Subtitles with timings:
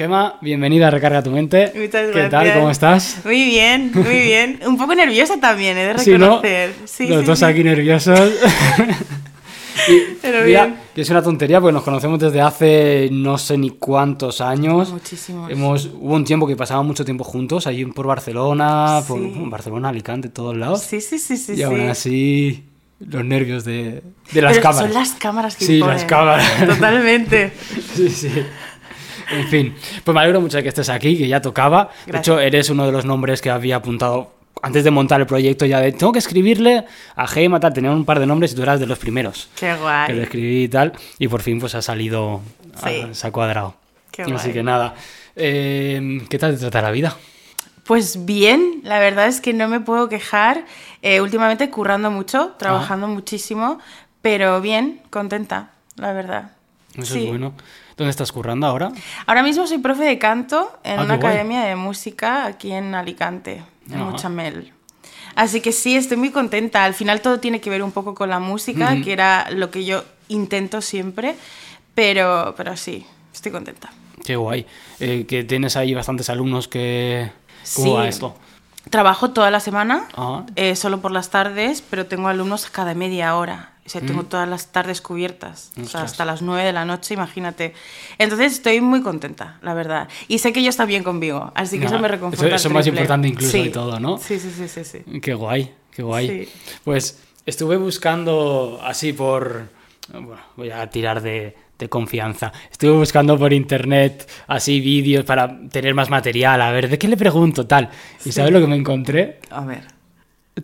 [0.00, 1.72] Gema, bienvenida a Recarga tu Mente.
[1.74, 2.30] Muchas ¿Qué gracias.
[2.30, 2.54] tal?
[2.54, 3.18] ¿Cómo estás?
[3.22, 4.58] Muy bien, muy bien.
[4.66, 6.16] Un poco nerviosa también, he de Sí, ¿no?
[6.40, 6.72] reconocer.
[6.86, 8.18] Sí, Los sí, dos aquí nerviosos.
[9.88, 9.92] Y,
[10.22, 10.76] Pero mira, bien.
[10.94, 14.90] que es una tontería porque nos conocemos desde hace no sé ni cuántos años.
[14.90, 15.50] Muchísimos.
[15.50, 19.26] Hemos, hubo un tiempo que pasábamos mucho tiempo juntos, allí por Barcelona, por Sí.
[19.34, 20.80] bueno, Barcelona, Alicante, todos lados.
[20.80, 21.56] Sí, sí, sí, sí.
[21.56, 21.86] y aún sí.
[21.88, 22.64] así,
[23.00, 24.90] los nervios de, de las Pero cámaras.
[24.92, 25.96] Son las cámaras que Sí, imponen.
[25.96, 26.66] las cámaras.
[26.66, 27.52] Totalmente.
[27.94, 28.30] Sí, sí.
[29.30, 29.74] En fin,
[30.04, 31.90] pues me alegro mucho de que estés aquí, que ya tocaba.
[32.06, 35.64] De hecho, eres uno de los nombres que había apuntado antes de montar el proyecto
[35.64, 36.84] ya de tengo que escribirle
[37.16, 39.66] a Gema, tal, tenía un par de nombres y tú eras de los primeros Qué
[39.66, 40.18] que lo guay.
[40.20, 42.42] escribí y tal, y por fin pues ha salido,
[42.84, 43.00] Sí.
[43.04, 43.74] ah, se ha cuadrado.
[44.10, 44.52] Qué Así guay.
[44.52, 44.94] que nada,
[45.36, 47.16] Eh, ¿qué tal te trata la vida?
[47.84, 50.64] Pues bien, la verdad es que no me puedo quejar.
[51.02, 53.10] Eh, últimamente currando mucho, trabajando Ah.
[53.10, 53.78] muchísimo,
[54.20, 56.50] pero bien, contenta, la verdad.
[56.96, 57.22] Eso Sí.
[57.24, 57.54] es bueno.
[58.00, 58.92] ¿Dónde estás currando ahora?
[59.26, 61.32] Ahora mismo soy profe de canto en Ah, una guay.
[61.32, 64.04] academia de música aquí en Alicante, en Ajá.
[64.10, 64.72] Muchamel.
[65.34, 66.84] Así que sí, estoy muy contenta.
[66.86, 69.84] Al final todo tiene que ver un poco con la música, que era lo que
[69.84, 71.36] yo intento siempre,
[71.94, 73.90] pero, pero sí, estoy contenta.
[74.24, 74.64] Qué guay.
[74.98, 77.30] Eh, que tienes ahí bastantes alumnos que...
[77.74, 77.92] ¿Cómo Sí.
[77.92, 78.34] va esto?
[78.88, 80.08] Trabajo toda la semana,
[80.56, 83.72] eh, solo por las tardes, pero tengo alumnos cada media hora.
[83.90, 85.72] O sea, tengo todas las tardes cubiertas.
[85.82, 87.74] O sea, hasta las 9 de la noche, imagínate.
[88.18, 90.06] Entonces estoy muy contenta, la verdad.
[90.28, 92.54] Y sé que ellos están bien conmigo, así que eso me reconforta.
[92.54, 93.64] eso es más importante incluso Sí.
[93.64, 94.16] de todo, ¿no?
[94.18, 94.84] Sí, sí, sí, sí.
[94.84, 95.20] sí.
[95.20, 96.28] Qué guay, qué guay.
[96.28, 96.48] Sí.
[96.84, 99.64] Pues estuve buscando así por...
[100.12, 102.52] Bueno, voy a tirar de, de confianza.
[102.70, 106.62] Estuve buscando por internet así vídeos para tener más material.
[106.62, 107.90] A ver, ¿de qué le pregunto tal?
[108.24, 109.40] ¿Y sabes lo que me encontré?
[109.50, 109.82] A ver.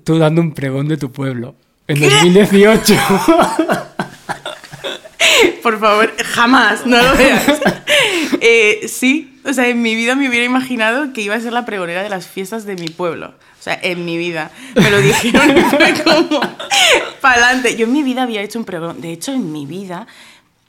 [0.04, 1.56] Tú dando un pregón de tu pueblo.
[1.88, 2.94] En 2018.
[5.62, 7.44] Por favor, jamás, no lo veas.
[8.40, 11.64] Eh, sí, o sea, en mi vida me hubiera imaginado que iba a ser la
[11.64, 13.34] pregonera de las fiestas de mi pueblo.
[13.58, 14.50] O sea, en mi vida.
[14.74, 16.40] Me lo dijeron y fue como,
[17.20, 17.76] pa'lante.
[17.76, 19.00] Yo en mi vida había hecho un pregón.
[19.00, 20.06] De hecho, en mi vida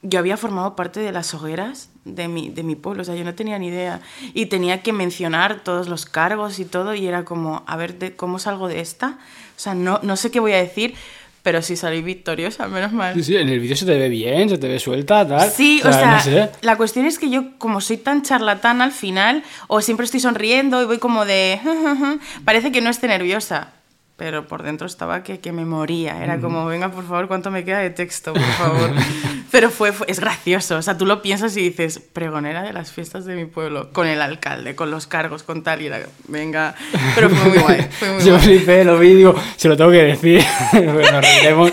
[0.02, 3.02] yo había formado parte de las hogueras de mi, de mi pueblo.
[3.02, 4.00] O sea, yo no tenía ni idea.
[4.34, 6.94] Y tenía que mencionar todos los cargos y todo.
[6.94, 9.18] Y era como, a ver, de, ¿cómo salgo de esta?
[9.56, 10.94] O sea, no, no sé qué voy a decir.
[11.42, 13.14] Pero sí salí victoriosa, menos mal.
[13.14, 15.50] Sí, sí, en el vídeo se te ve bien, se te ve suelta, tal.
[15.50, 16.50] Sí, o sea, no sé.
[16.62, 20.82] la cuestión es que yo, como soy tan charlatán al final, o siempre estoy sonriendo
[20.82, 21.60] y voy como de.
[22.44, 23.72] parece que no esté nerviosa.
[24.18, 26.22] Pero por dentro estaba que, que me moría.
[26.24, 28.90] Era como, venga, por favor, ¿cuánto me queda de texto, por favor?
[29.52, 30.76] Pero fue, fue- es gracioso.
[30.76, 34.08] O sea, tú lo piensas y dices, pregonera de las fiestas de mi pueblo, con
[34.08, 36.74] el alcalde, con los cargos, con tal, y era, venga.
[37.14, 37.88] Pero fue muy guay.
[37.96, 38.42] Fue muy Yo guay.
[38.44, 40.42] flipé, lo vi y digo, se lo tengo que decir.
[40.72, 41.72] Nos reiremos.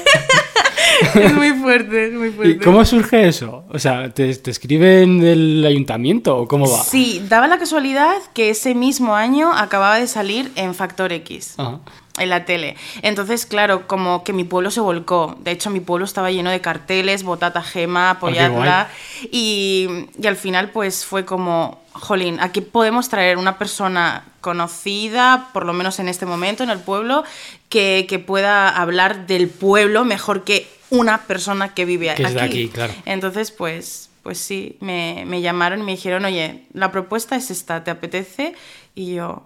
[1.16, 2.54] Es muy fuerte, es muy fuerte.
[2.54, 3.66] ¿Y cómo surge eso?
[3.70, 6.84] O sea, ¿te, te escriben del ayuntamiento o cómo va?
[6.84, 11.56] Sí, daba la casualidad que ese mismo año acababa de salir en Factor X.
[11.58, 11.80] Ajá.
[12.18, 12.78] En la tele.
[13.02, 15.36] Entonces, claro, como que mi pueblo se volcó.
[15.42, 18.90] De hecho, mi pueblo estaba lleno de carteles, botata gema, apoyadla.
[19.31, 19.88] y,
[20.18, 25.74] y al final, pues fue como, jolín, aquí podemos traer una persona conocida, por lo
[25.74, 27.24] menos en este momento, en el pueblo,
[27.70, 32.24] que, que pueda hablar del pueblo mejor que una persona que vive Que aquí.
[32.24, 32.94] es de aquí, claro.
[33.06, 37.84] Entonces, pues, pues sí, me, me llamaron y me dijeron, oye, la propuesta es esta,
[37.84, 38.53] ¿te apetece?
[38.94, 39.44] Y yo,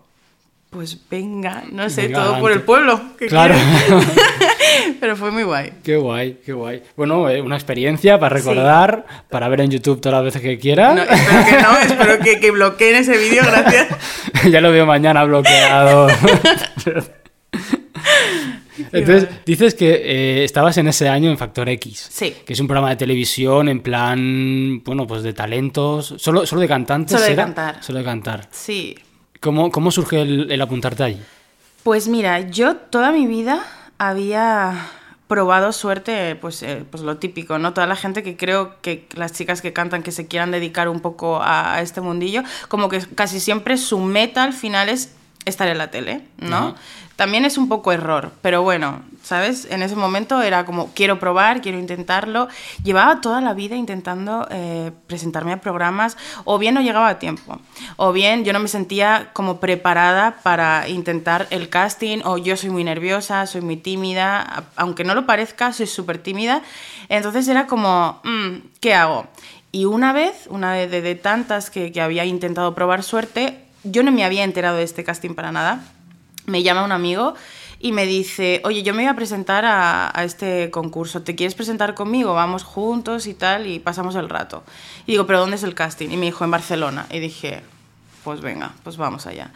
[0.69, 3.01] pues venga, no sé, Venga, todo por el pueblo.
[3.17, 3.55] ¿qué Claro.
[4.99, 5.73] Pero fue muy guay.
[5.83, 6.83] Qué guay, qué guay.
[6.95, 10.93] Bueno, eh, una experiencia para recordar, para ver en YouTube todas las veces que quiera.
[10.93, 13.87] No, espero que no, espero que, que bloqueen ese vídeo, gracias.
[14.51, 16.07] ya lo veo mañana bloqueado.
[18.91, 22.07] Entonces, dices que eh, estabas en ese año en Factor X.
[22.11, 22.33] Sí.
[22.45, 26.13] Que es un programa de televisión en plan, bueno, pues de talentos.
[26.17, 27.11] ¿Solo, solo de cantantes?
[27.11, 27.43] Solo de era?
[27.43, 27.83] cantar.
[27.83, 28.47] Solo de cantar.
[28.51, 28.95] Sí.
[29.39, 31.25] ¿Cómo, cómo surge el, el apuntarte ahí?
[31.83, 33.65] Pues mira, yo toda mi vida
[33.97, 34.87] había
[35.27, 37.73] probado suerte, pues, eh, pues lo típico, ¿no?
[37.73, 41.01] Toda la gente que creo que las chicas que cantan que se quieran dedicar un
[41.01, 45.13] poco a, a este mundillo, como que casi siempre su meta al final es
[45.45, 46.75] estar en la tele, ¿no?
[47.15, 49.67] También es un poco error, pero bueno, ¿sabes?
[49.69, 52.47] En ese momento era como, quiero probar, quiero intentarlo.
[52.83, 57.59] Llevaba toda la vida intentando eh, presentarme a programas, o bien no llegaba a tiempo,
[57.95, 62.71] o bien yo no me sentía como preparada para intentar el casting, o yo soy
[62.71, 66.63] muy nerviosa, soy muy tímida, aunque no lo parezca, soy súper tímida.
[67.07, 69.27] Entonces era como, mm, ¿qué hago?
[69.71, 74.23] Y una vez, una de, de- tantas que había intentado probar suerte, yo no me
[74.25, 75.81] había enterado de este casting para nada
[76.45, 77.35] me llama un amigo
[77.79, 81.95] y me dice, oye, yo me voy a presentar a, este concurso, ¿te quieres presentar
[81.95, 82.33] conmigo?
[82.33, 84.63] Vamos juntos y tal, y pasamos el rato.
[85.05, 86.09] Y digo, ¿pero dónde es el casting?
[86.09, 87.07] Y me dijo, en Barcelona.
[87.09, 87.61] Y dije,
[88.25, 89.53] pues venga, pues vamos allá.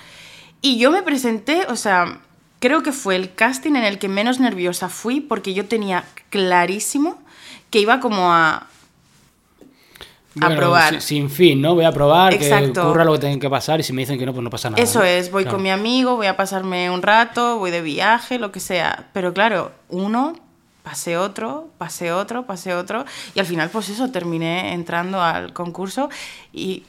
[0.62, 2.22] Y yo me presenté, o sea,
[2.60, 7.22] creo que fue el casting en el que menos nerviosa fui porque yo tenía clarísimo
[7.70, 8.68] que iba como a
[10.41, 11.01] a probar.
[11.01, 11.75] Sin fin, ¿no?
[11.75, 12.74] Voy a probar, Exacto.
[12.74, 14.50] que ocurra lo que tenga que pasar y si me dicen que no, pues no
[14.50, 14.81] pasa nada.
[14.81, 15.06] Eso ¿no?
[15.06, 15.57] es, voy claro.
[15.57, 19.09] con mi amigo, voy a pasarme un rato, voy de viaje, lo que sea.
[19.13, 20.33] Pero claro, uno,
[20.83, 26.09] pasé otro, pasé otro, pasé otro y al final pues eso, terminé entrando al concurso
[26.51, 26.83] y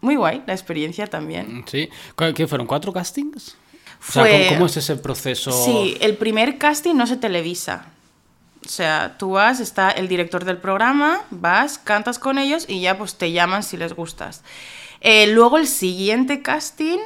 [0.00, 1.64] muy guay la experiencia también.
[1.66, 1.88] Sí.
[2.34, 2.66] ¿Qué fueron?
[2.66, 3.56] ¿Cuatro castings?
[3.98, 4.22] Fue...
[4.22, 5.52] O sea, ¿cómo, ¿cómo es ese proceso?
[5.52, 7.91] Sí, el primer casting no se televisa.
[8.72, 12.96] O sea, tú vas, está el director del programa, vas, cantas con ellos y ya
[12.96, 14.42] pues te llaman si les gustas.
[15.02, 16.96] Eh, luego el siguiente casting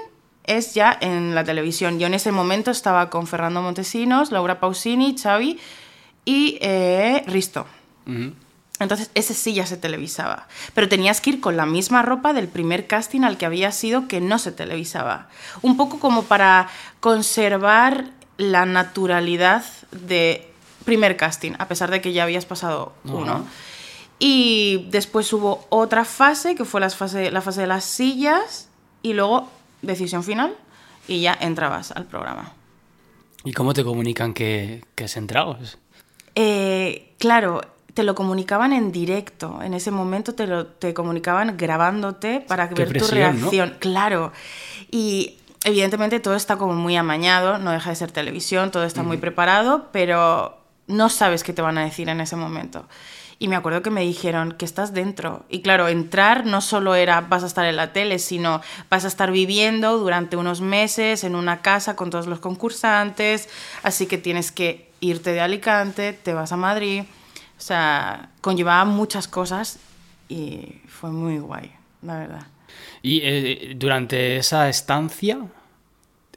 [0.45, 1.99] es ya en la televisión.
[1.99, 5.59] Yo en ese momento estaba con Fernando Montesinos, Laura Pausini, Xavi
[6.25, 7.67] y eh, Risto.
[8.07, 8.35] Uh -huh.
[8.79, 10.47] Entonces ese sí ya se televisaba.
[10.73, 14.07] Pero tenías que ir con la misma ropa del primer casting al que había sido
[14.07, 15.27] que no se televisaba.
[15.63, 16.69] Un poco como para
[17.01, 18.05] conservar
[18.37, 20.53] la naturalidad de
[20.87, 23.19] primer casting, a pesar de que ya habías pasado uno.
[23.21, 23.45] Uh -huh.
[24.19, 28.71] Y después hubo otra fase, que fue la fase, la fase de las sillas,
[29.03, 29.51] y luego
[29.83, 30.57] decisión final,
[31.07, 32.53] y ya entrabas al programa.
[33.45, 35.59] ¿Y cómo te comunican que, que has entrado?
[36.35, 37.61] Eh, claro,
[37.93, 39.61] te lo comunicaban en directo.
[39.63, 43.71] En ese momento te lo te comunicaban grabándote para Qué ver presión, tu reacción.
[43.71, 43.79] ¿no?
[43.79, 44.33] Claro.
[44.91, 49.17] Y evidentemente todo está como muy amañado, no deja de ser televisión, todo está muy
[49.17, 52.87] preparado, pero no sabes qué te van a decir en ese momento.
[53.39, 55.45] Y me acuerdo que me dijeron que estás dentro.
[55.51, 59.09] Y claro, entrar no solo era vas a estar en la tele, sino vas a
[59.09, 63.51] estar viviendo durante unos meses en una casa con todos los concursantes.
[63.83, 67.03] Así que tienes que irte de Alicante, te vas a Madrid.
[67.59, 69.79] O sea, conllevaba muchas cosas
[70.31, 71.71] y fue muy guay,
[72.03, 72.47] la verdad.
[73.03, 75.39] Y eh, durante esa estancia,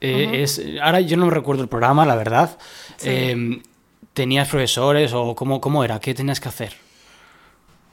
[0.01, 0.35] eh, uh -huh.
[0.35, 2.57] es, ahora yo no me recuerdo el programa, la verdad.
[2.97, 3.09] Sí.
[3.09, 3.61] Eh,
[4.13, 5.99] ¿Tenías profesores o cómo, cómo era?
[5.99, 6.75] ¿Qué tenías que hacer?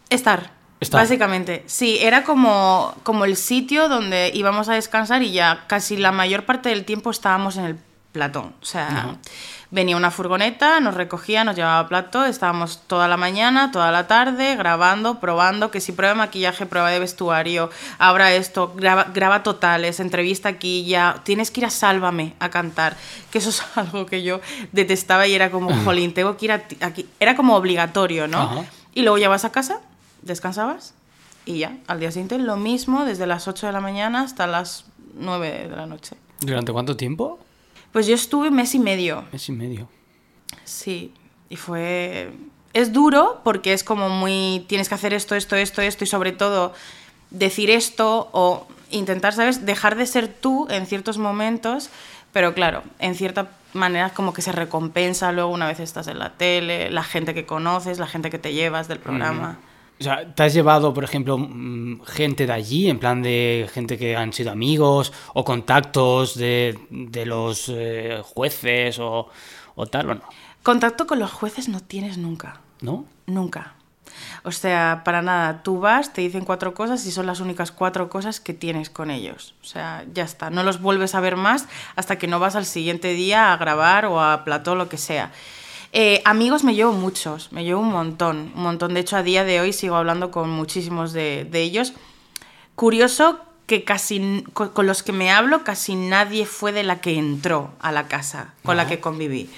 [0.08, 1.00] Estar, Estar.
[1.00, 6.12] Básicamente, sí, era como, como el sitio donde íbamos a descansar y ya casi la
[6.12, 7.78] mayor parte del tiempo estábamos en el
[8.12, 8.54] platón.
[8.60, 9.18] O sea, uh -huh.
[9.70, 14.56] Venía una furgoneta, nos recogía, nos llevaba plato, estábamos toda la mañana, toda la tarde,
[14.56, 20.00] grabando, probando, que si prueba de maquillaje, prueba de vestuario, ahora esto, graba, graba totales,
[20.00, 22.96] entrevista aquí, ya, tienes que ir a Sálvame a cantar,
[23.30, 24.40] que eso es algo que yo
[24.72, 28.64] detestaba y era como, jolín, tengo que ir a aquí, era como obligatorio, ¿no?
[28.94, 29.80] Y luego ya vas a casa,
[30.22, 30.94] descansabas
[31.44, 34.84] y ya, al día siguiente lo mismo, desde las 8 de la mañana hasta las
[35.14, 36.16] 9 de la noche.
[36.40, 37.38] ¿Durante cuánto tiempo?
[37.96, 39.24] Pues yo estuve mes y medio.
[39.32, 39.88] Mes y medio.
[40.64, 41.14] Sí,
[41.48, 42.30] y fue...
[42.74, 44.66] Es duro porque es como muy...
[44.68, 46.74] Tienes que hacer esto, esto, esto, esto y sobre todo
[47.30, 49.64] decir esto o intentar, ¿sabes?
[49.64, 51.88] Dejar de ser tú en ciertos momentos,
[52.34, 56.34] pero claro, en cierta manera como que se recompensa luego una vez estás en la
[56.34, 59.52] tele, la gente que conoces, la gente que te llevas del programa.
[59.52, 59.75] Mm.
[59.98, 63.96] O sea, ¿te has llevado, por ejemplo, mm, gente de allí, en plan de gente
[63.96, 69.28] que han sido amigos o contactos de, de los eh, jueces o,
[69.74, 70.22] o, tal o no?
[70.62, 72.60] Contacto con los jueces no tienes nunca.
[72.80, 73.06] ¿No?
[73.26, 73.76] Nunca.
[74.42, 75.62] O sea, para nada.
[75.62, 79.10] Tú vas, te dicen cuatro cosas y son las únicas cuatro cosas que tienes con
[79.10, 79.54] ellos.
[79.62, 80.50] O sea, ya está.
[80.50, 84.06] No los vuelves a ver más hasta que no vas al siguiente día a grabar
[84.06, 85.32] o a plató, lo que sea.
[85.92, 88.94] Eh, amigos me llevo muchos, me llevo un montón, un montón.
[88.94, 91.92] De hecho, a día de hoy sigo hablando con muchísimos de, de ellos.
[92.74, 97.18] Curioso que casi con, con, los que me hablo, casi nadie fue de la que
[97.18, 99.50] entró a la casa, con la que conviví.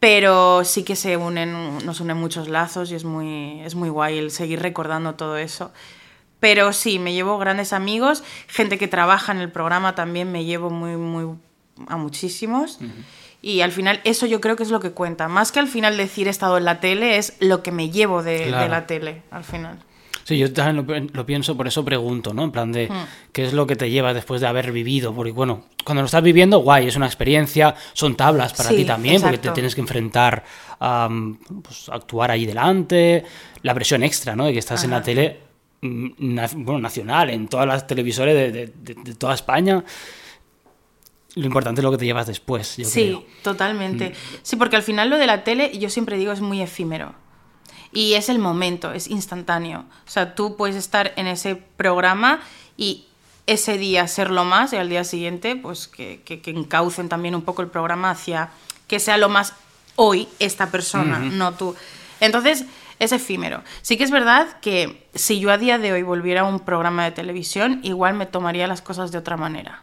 [0.00, 4.18] Pero sí que se unen, nos unen muchos lazos y es muy, es muy guay
[4.18, 5.72] el seguir recordando todo eso.
[6.40, 10.68] Pero sí, me llevo grandes amigos, gente que trabaja en el programa también me llevo
[10.70, 11.36] muy, muy
[11.88, 12.78] a muchísimos.
[12.80, 13.04] Uh -huh.
[13.44, 15.28] Y al final eso yo creo que es lo que cuenta.
[15.28, 18.22] Más que al final decir he estado en la tele, es lo que me llevo
[18.22, 18.62] de, claro.
[18.62, 19.80] de la tele al final.
[20.22, 22.44] Sí, yo también lo, lo, pienso, por eso pregunto, ¿no?
[22.44, 23.32] En plan de, mm.
[23.32, 25.14] ¿qué es lo que te llevas después de haber vivido?
[25.14, 28.84] Porque, bueno, cuando lo estás viviendo, guay, es una experiencia, son tablas para sí, ti
[28.86, 29.36] también, exacto.
[29.36, 30.42] porque te tienes que enfrentar
[30.80, 33.26] a um, pues, actuar ahí delante,
[33.60, 34.46] la presión extra, ¿no?
[34.46, 34.86] De que estás Ajá.
[34.86, 35.40] en la tele,
[35.82, 39.84] na bueno, nacional, en todas las televisores de, de, de, de toda España
[41.34, 42.76] lo importante es lo que te llevas después.
[42.76, 43.24] Yo sí, creo.
[43.42, 44.10] totalmente.
[44.10, 44.36] Mm.
[44.42, 47.14] Sí, porque al final lo de la tele, yo siempre digo, es muy efímero.
[47.92, 49.84] Y es el momento, es instantáneo.
[50.06, 52.40] O sea, tú puedes estar en ese programa
[52.76, 53.06] y
[53.46, 57.42] ese día serlo más y al día siguiente, pues que, que, que encaucen también un
[57.42, 58.50] poco el programa hacia
[58.88, 59.54] que sea lo más
[59.96, 61.74] hoy esta persona, no tú.
[62.20, 62.64] Entonces,
[62.98, 63.62] es efímero.
[63.82, 67.04] Sí que es verdad que si yo a día de hoy volviera a un programa
[67.04, 69.82] de televisión, igual me tomaría las cosas de otra manera.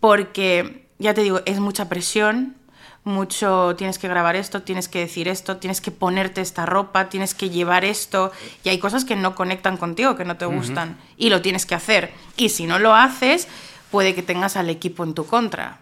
[0.00, 2.56] Porque, ya te digo, es mucha presión,
[3.04, 7.34] mucho tienes que grabar esto, tienes que decir esto, tienes que ponerte esta ropa, tienes
[7.34, 8.30] que llevar esto,
[8.64, 11.74] y hay cosas que no conectan contigo, que no te gustan, y lo tienes que
[11.74, 12.12] hacer.
[12.36, 13.48] Y si no lo haces,
[13.90, 15.78] puede que tengas al equipo en tu contra.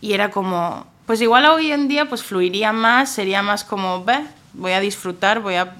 [0.00, 4.24] Y era como, pues igual hoy en día pues fluiría más, sería más como, ve,
[4.54, 5.76] voy a disfrutar, voy a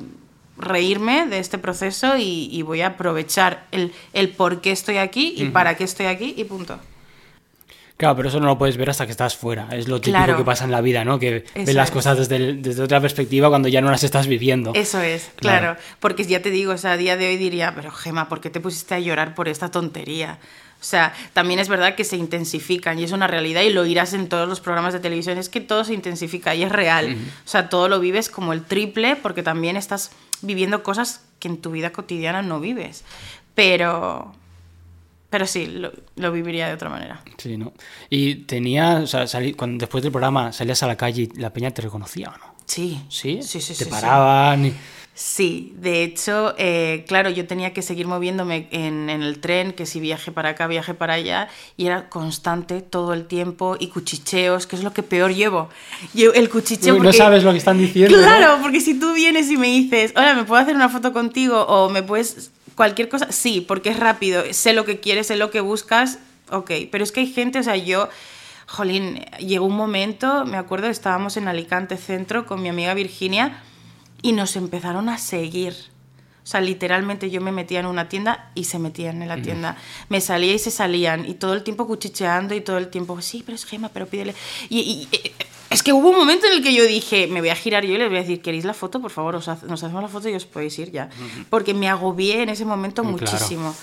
[0.58, 5.46] reírme de este proceso y, voy a aprovechar el, el, por qué estoy aquí y
[5.46, 6.78] para qué estoy aquí y punto.
[7.98, 9.66] Claro, pero eso no lo puedes ver hasta que estás fuera.
[9.72, 11.18] Es lo típico que pasa en la vida, ¿no?
[11.18, 14.70] Que ves las cosas desde, desde, otra perspectiva cuando ya no las estás viviendo.
[14.74, 15.76] Eso es, claro.
[15.98, 18.50] Porque ya te digo, o sea, a día de hoy diría, pero Gema, ¿por qué
[18.50, 20.38] te pusiste a llorar por esta tontería?
[20.80, 24.12] O sea, también es verdad que se intensifican y es una realidad y lo irás
[24.12, 27.16] en todos los programas de televisión, es que todo se intensifica y es real.
[27.44, 31.60] O sea, todo lo vives como el triple porque también estás viviendo cosas que en
[31.60, 33.02] tu vida cotidiana no vives.
[33.56, 34.36] Pero,
[35.30, 35.66] pero sí,
[36.16, 37.22] lo, viviría de otra manera.
[37.36, 37.72] Sí, ¿no?
[38.08, 41.70] Y tenías, o sea, cuando, después del programa salías a la calle y la peña
[41.70, 42.54] te reconocía, ¿o no?
[42.66, 43.00] Sí.
[43.08, 43.40] ¿Sí?
[43.42, 44.74] Sí, sí, Te paraban y...
[45.18, 49.98] Sí, de hecho, eh, claro, yo tenía que seguir moviéndome en, el tren, que si
[49.98, 54.76] viaje para acá, viaje para allá, y era constante todo el tiempo, y cuchicheos, que
[54.76, 55.70] es lo que peor llevo.
[56.14, 57.02] el cuchicheo...
[57.02, 58.16] no sabes lo que están diciendo.
[58.16, 61.62] Claro, porque si tú vienes y me dices, hola, ¿me puedo hacer una foto contigo?
[61.62, 62.52] O me puedes...
[62.78, 66.18] Cualquier cosa, sí, porque es rápido, sé lo que quieres, sé lo que buscas,
[66.50, 68.08] ok, pero es que hay gente, o sea, yo...
[68.70, 73.62] Jolín, llegó un momento, me acuerdo, estábamos en Alicante Centro con mi amiga Virginia,
[74.22, 75.74] y nos empezaron a seguir.
[76.42, 79.76] O sea, literalmente yo me metía en una tienda y se metían en la tienda.
[80.08, 81.28] Me salía y se salían.
[81.28, 84.34] Y todo el tiempo cuchicheando y todo el tiempo, sí, pero es Gema, pero pídele.
[84.70, 85.08] Y,
[85.70, 87.94] es que hubo un momento en el que yo dije, me voy a girar yo
[87.94, 89.00] y les voy a decir, ¿queréis la foto?
[89.00, 91.10] Por favor, nos hacemos la foto y os podéis ir ya.
[91.50, 93.74] Porque me agobié en ese momento muchísimo.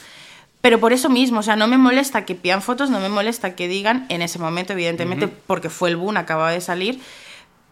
[0.61, 3.55] Pero por eso mismo, o sea, no me molesta que pidan fotos, no me molesta
[3.55, 6.99] que digan en ese momento, evidentemente, porque fue el boom, acababa de salir.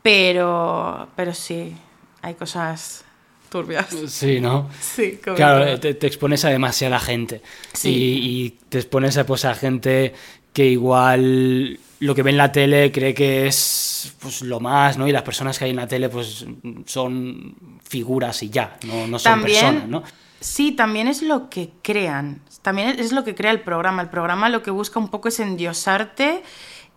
[0.03, 1.73] Pero, pero sí,
[2.21, 3.03] hay cosas
[3.49, 3.87] turbias.
[4.07, 4.69] Sí, ¿no?
[4.79, 7.41] Sí, Claro, te, expones a demasiada gente.
[7.73, 7.89] Sí.
[7.89, 10.13] Y, te expones a, pues, a gente
[10.53, 15.07] que igual lo que ve en la tele cree que es pues, lo más, ¿no?
[15.07, 16.45] Y las personas que hay en la tele pues
[16.85, 20.03] son figuras y ya, no, no son personas, ¿no?
[20.41, 22.41] Sí, también es lo que crean.
[22.61, 24.01] También es lo que crea el programa.
[24.01, 26.43] El programa lo que busca un poco es endiosarte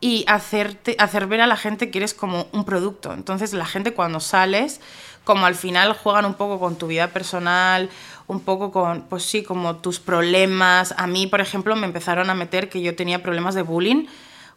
[0.00, 3.12] y hacerte, hacer ver a la gente que eres como un producto.
[3.12, 4.80] Entonces la gente cuando sales
[5.22, 7.90] como al final juegan un poco con tu vida personal,
[8.26, 10.94] un poco con, pues sí, como tus problemas.
[10.98, 14.06] A mí, por ejemplo, me empezaron a meter que yo tenía problemas de bullying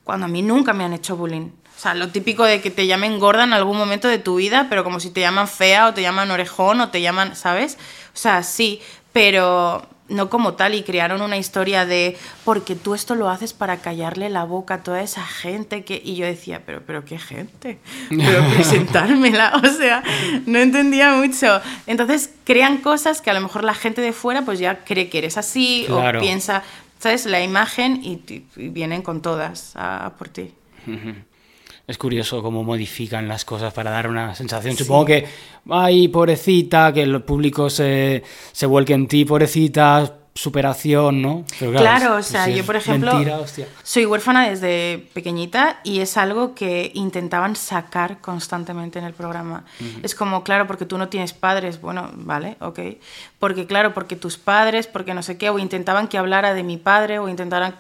[0.10, 1.52] cuando a mí nunca me han hecho bullying.
[1.78, 4.66] O sea, lo típico de que te llamen gorda en algún momento de tu vida,
[4.68, 7.78] pero como si te llaman fea o te llaman orejón o te llaman, ¿sabes?
[8.16, 8.82] O sea, sí,
[9.14, 13.78] pero no como tal y crearon una historia de porque tú esto lo haces para
[13.78, 17.78] callarle la boca a toda esa gente que y yo decía pero pero qué gente
[18.10, 20.02] pero presentármela o sea
[20.48, 24.58] no entendía mucho entonces crean cosas que a lo mejor la gente de fuera pues
[24.58, 26.64] ya cree que eres así o piensa
[27.00, 30.52] sabes la imagen y, vienen con todas a, por ti.
[31.88, 34.78] Es curioso cómo modifican las cosas para dar una sensación.
[34.78, 35.26] Supongo que,
[35.72, 41.44] ay, pobrecita, que el público se, se vuelque en ti, pobrecita, superación, ¿no?
[41.58, 43.12] claro, o sea, yo por ejemplo
[43.84, 49.66] soy huérfana desde pequeñita y es algo que intentaban sacar constantemente en el programa.
[50.04, 52.80] Es como, claro, porque tú no tienes padres, bueno, vale, ok.
[53.38, 56.78] Porque claro, porque tus padres, porque no sé qué, o intentaban que hablara de mi
[56.78, 57.76] padre, o intentaran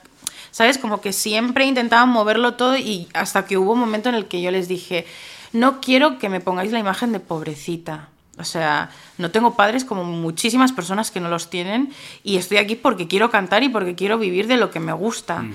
[0.51, 0.77] ¿sabes?
[0.77, 4.41] Como que siempre intentaban moverlo todo y hasta que hubo un momento en el que
[4.41, 5.06] yo les dije,
[5.53, 8.10] no quiero que me pongáis la imagen de pobrecita.
[8.39, 11.93] O sea, no tengo padres como muchísimas personas que no los tienen
[12.24, 15.46] y estoy aquí porque quiero cantar y porque quiero vivir de lo que me gusta.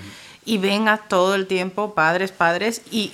[0.44, 3.12] Y venga todo el tiempo, padres, padres, y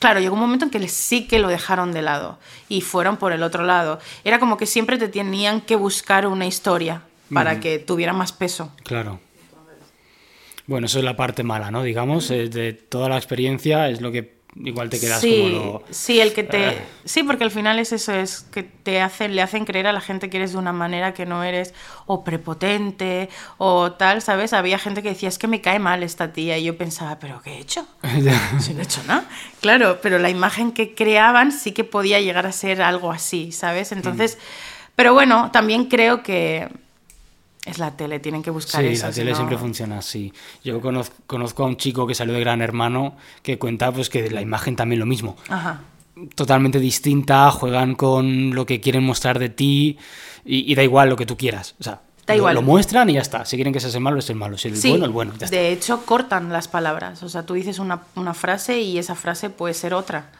[0.00, 3.32] claro, llegó un momento en que sí que lo dejaron de lado y fueron por
[3.32, 4.00] el otro lado.
[4.24, 8.72] Era como que siempre te tenían que buscar una historia para que tuviera más peso.
[8.82, 9.20] Claro.
[10.66, 11.84] Bueno, eso es la parte mala, ¿no?
[11.84, 15.82] Digamos, de toda la experiencia es lo que igual te quedas sí, como lo...
[15.90, 16.68] Sí, el que te...
[16.68, 16.82] Eh.
[17.04, 20.00] Sí, porque al final es eso, es que te hacen, le hacen creer a la
[20.00, 21.74] gente que eres de una manera que no eres
[22.06, 24.52] o prepotente o tal, ¿sabes?
[24.52, 27.42] Había gente que decía, es que me cae mal esta tía y yo pensaba, ¿pero
[27.42, 27.86] qué he hecho?
[28.60, 29.28] Si no he hecho nada.
[29.60, 33.92] Claro, pero la imagen que creaban sí que podía llegar a ser algo así, ¿sabes?
[33.92, 34.38] Entonces,
[34.94, 36.68] pero bueno, también creo que
[37.66, 39.06] es la tele, tienen que buscar Sí, eso.
[39.08, 40.32] la tele siempre funciona así.
[40.64, 44.30] Yo conozco, conozco a un chico que salió de Gran Hermano que cuenta pues que
[44.30, 45.36] la imagen también lo mismo.
[45.48, 45.80] Ajá.
[46.34, 49.98] Totalmente distinta, juegan con lo que quieren mostrar de ti
[50.46, 51.74] y, y da igual lo que tú quieras.
[51.78, 52.54] O sea, Da lo, igual.
[52.56, 53.44] lo muestran y ya está.
[53.44, 54.56] Si quieren que seas el malo, es el malo.
[54.58, 55.32] Si el Sí, bueno, el bueno.
[55.38, 55.56] Ya está.
[55.56, 57.22] de hecho cortan las palabras.
[57.22, 60.30] O sea, tú dices una, una frase y esa frase puede ser otra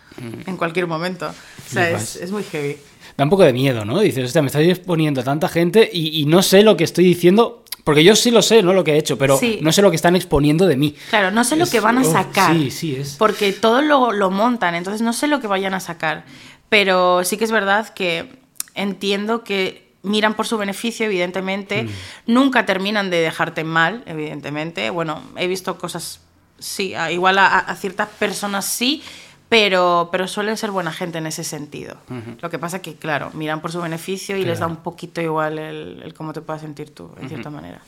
[0.46, 1.28] en cualquier momento.
[1.28, 2.78] O sea, es, es muy heavy.
[3.16, 4.00] Da un poco de miedo, ¿no?
[4.00, 7.04] Dices, hostia, me estáis exponiendo a tanta gente y, y no sé lo que estoy
[7.04, 7.62] diciendo.
[7.84, 8.72] Porque yo sí lo sé, ¿no?
[8.72, 9.60] Lo que he hecho, pero Sí.
[9.62, 10.96] no sé lo que están exponiendo de mí.
[11.08, 12.52] Claro, no sé lo que van a oh, sacar.
[12.52, 15.78] sí, sí, es- Porque todo lo, lo montan, entonces no sé lo que vayan a
[15.80, 16.24] sacar.
[16.68, 18.40] Pero sí que es verdad que
[18.74, 21.84] entiendo que miran por su beneficio, evidentemente.
[21.84, 21.88] Mm.
[22.26, 24.90] Nunca terminan de dejarte mal, evidentemente.
[24.90, 26.20] Bueno, he visto cosas,
[26.58, 29.02] sí, a- igual a, a ciertas personas sí,
[29.48, 31.96] pero, pero suelen ser buena gente en ese sentido.
[32.40, 35.58] Lo que pasa que, claro, miran por su beneficio y les da un poquito igual
[35.58, 37.80] el, el cómo te puedas sentir tú, en cierta manera.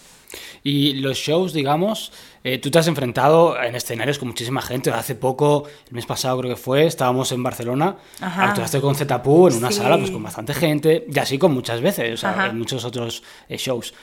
[0.62, 2.12] Y los shows, digamos,
[2.44, 4.90] eh, tú te has enfrentado en escenarios con muchísima gente.
[4.90, 8.50] Hace poco, el mes pasado creo que fue, estábamos en Barcelona, Ajá.
[8.50, 9.78] actuaste con Zetapu en una Sí.
[9.78, 13.22] sala pues con bastante gente, y así con muchas veces, o sea, en muchos otros
[13.48, 13.94] eh, shows.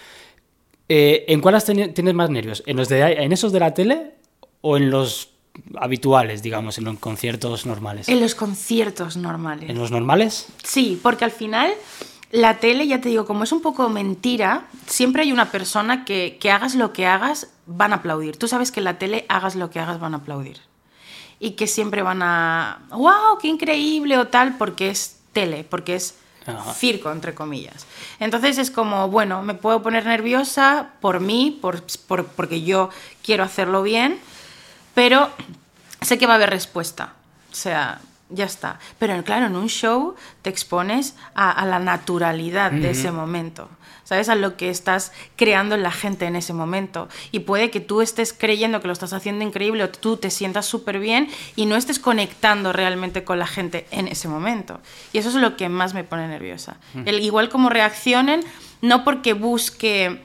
[0.89, 2.63] Eh, ¿En cuál has teni- tienes más nervios?
[2.65, 4.15] ¿En, los de, ¿En esos de la tele
[4.61, 5.29] o en los
[5.79, 8.09] habituales, digamos, en los conciertos normales?
[8.09, 9.69] En los conciertos normales.
[9.69, 10.47] ¿En los normales?
[10.63, 11.71] Sí, porque al final
[12.31, 16.37] la tele, ya te digo, como es un poco mentira, siempre hay una persona que,
[16.39, 18.37] que hagas lo que hagas, van a aplaudir.
[18.37, 20.59] Tú sabes que en la tele, hagas lo que hagas, van a aplaudir.
[21.39, 26.15] Y que siempre van a, wow, qué increíble o tal, porque es tele, porque es
[26.45, 26.73] Ajá.
[26.73, 27.85] circo, entre comillas.
[28.19, 32.89] Entonces es como, bueno, me puedo poner nerviosa por mí, por, por- porque yo
[33.23, 34.19] quiero hacerlo bien,
[34.95, 35.29] pero
[36.01, 37.13] sé que va a haber respuesta.
[37.51, 38.79] O sea, ya está.
[38.97, 43.69] Pero claro, en un show te expones a, a la naturalidad de ese momento.
[44.03, 44.29] ¿Sabes?
[44.29, 47.09] A lo que estás creando en la gente en ese momento.
[47.31, 50.67] Y puede que tú estés creyendo que lo estás haciendo increíble o tú te sientas
[50.67, 54.79] súper bien y no estés conectando realmente con la gente en ese momento.
[55.11, 56.77] Y eso es lo que más me pone nerviosa.
[57.05, 58.43] El, igual como reaccionen,
[58.81, 60.21] no porque busque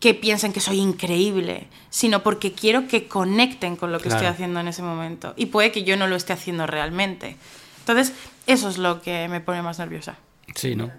[0.00, 4.34] que piensen que soy increíble, sino porque quiero que conecten con lo que estoy Claro.
[4.34, 5.34] haciendo en ese momento.
[5.36, 7.36] Y puede que yo no lo esté haciendo realmente.
[7.80, 8.12] Entonces,
[8.46, 10.16] eso es lo que me pone más nerviosa.
[10.54, 10.90] Sí, ¿no?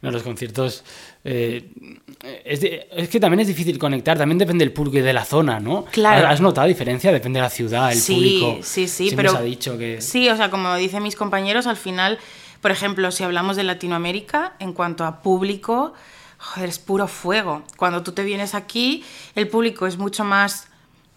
[0.00, 0.84] No, los conciertos.
[1.24, 1.70] eh,
[2.44, 5.24] es, de- es que también es difícil conectar, también depende del público y de la
[5.24, 5.84] zona, ¿no?
[5.86, 6.28] Claro.
[6.28, 7.10] ¿Has notado diferencia?
[7.12, 8.58] Depende de la ciudad, el sí, público.
[8.62, 10.00] sí, sí, Siempre pero se ha dicho que.
[10.00, 12.18] sí, o sea, como dicen mis compañeros, al final,
[12.60, 15.94] por ejemplo, si hablamos de Latinoamérica, en cuanto a público,
[16.38, 17.62] joder, es puro fuego.
[17.76, 20.68] Cuando tú te vienes aquí, el público es mucho más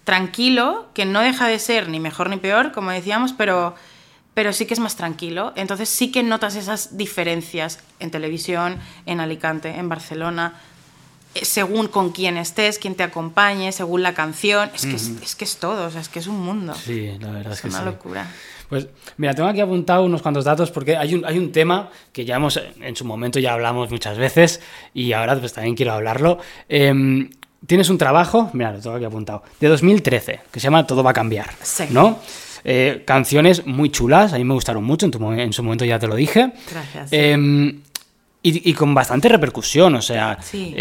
[0.04, 3.76] tranquilo, que no deja de ser ni mejor ni peor, como decíamos, pero
[4.34, 5.54] pero sí que es más tranquilo.
[5.56, 10.54] Entonces sí que notas esas diferencias en televisión, en Alicante, en Barcelona,
[11.36, 14.72] eh, según con quién estés, quién te acompañe, según la canción.
[14.74, 16.74] Es que, es, es que es todo, o sea, es que es un mundo.
[16.76, 17.86] Sí, la verdad es, es que una sí.
[17.86, 18.32] locura.
[18.72, 22.24] Pues mira, tengo aquí apuntado unos cuantos datos porque hay un, hay un tema que
[22.24, 24.62] ya hemos, en su momento ya hablamos muchas veces
[24.94, 26.40] y ahora pues también quiero hablarlo.
[26.70, 27.30] Em,
[27.68, 31.12] Tienes un trabajo, mira, lo tengo aquí apuntado, de 2013, que se llama Todo va
[31.12, 31.84] a cambiar, Sí.
[31.92, 32.18] ¿no?
[32.64, 36.00] Eh, canciones muy chulas, a mí me gustaron mucho, en, tu en su momento ya
[36.00, 36.54] te lo dije.
[36.72, 37.10] Gracias.
[37.12, 37.82] Em,
[38.42, 40.74] y, y con bastante repercusión, o sea, Sí.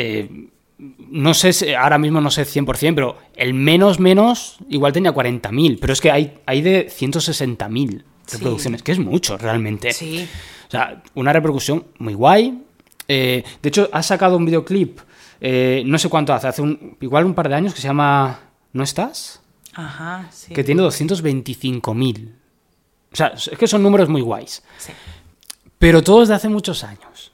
[1.10, 5.78] No sé, si- ahora mismo no sé 100%, pero el menos menos igual tenía 40.000,
[5.80, 8.36] pero es que hay, hay de 160.000 Sí.
[8.36, 9.92] reproducciones, que es mucho realmente.
[9.92, 10.28] Sí.
[10.68, 12.62] O sea, una repercusión muy guay.
[13.08, 15.00] Eh, de hecho, has sacado un videoclip,
[15.40, 18.38] eh, no sé cuánto hace, hace un, igual un par de años, que se llama
[18.72, 19.42] ¿No estás?
[19.74, 20.54] Ajá, sí.
[20.54, 22.34] Que tiene 225.000.
[23.12, 24.62] O sea, es que son números muy guays.
[24.78, 24.92] Sí.
[25.78, 27.32] Pero todos de hace muchos años.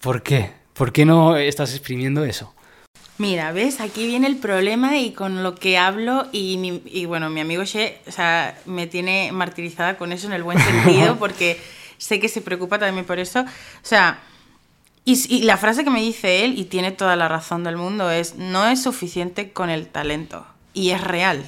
[0.00, 0.52] ¿Por qué?
[0.78, 2.54] ¿Por qué no estás exprimiendo eso?
[3.18, 3.80] Mira, ¿ves?
[3.80, 7.64] Aquí viene el problema y con lo que hablo y, mi- y, bueno, mi amigo
[7.64, 11.60] She, o sea, me tiene martirizada con eso en el buen sentido porque
[11.98, 13.40] sé que se preocupa también por eso.
[13.40, 13.44] O
[13.82, 14.20] sea,
[15.04, 18.36] y, la frase que me dice él, y tiene toda la razón del mundo, es
[18.36, 20.46] no es suficiente con el talento.
[20.74, 21.44] Y es real.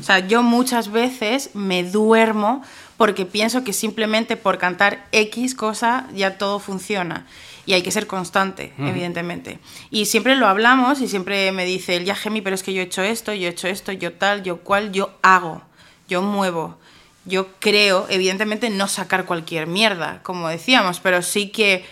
[0.00, 2.62] O sea, yo muchas veces me duermo
[2.96, 7.26] porque pienso que simplemente por cantar X cosa ya todo funciona.
[7.66, 9.58] Y hay que ser constante, evidentemente.
[9.90, 12.80] Y siempre lo hablamos y siempre me dice él, ya Gemi, pero es que yo
[12.80, 15.62] he hecho esto, yo he hecho esto, yo tal, yo cual, yo hago,
[16.08, 16.78] yo muevo.
[17.24, 21.84] Yo creo, evidentemente, no sacar cualquier mierda, como decíamos, pero sí que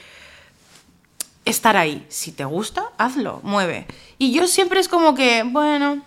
[1.45, 2.07] estar ahí.
[2.09, 3.87] Si te gusta, hazlo, mueve.
[4.17, 6.03] Y yo siempre es como que, bueno,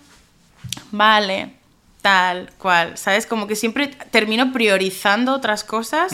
[0.91, 1.53] vale,
[2.01, 3.25] tal, cual, ¿sabes?
[3.25, 6.13] Como que siempre termino priorizando otras cosas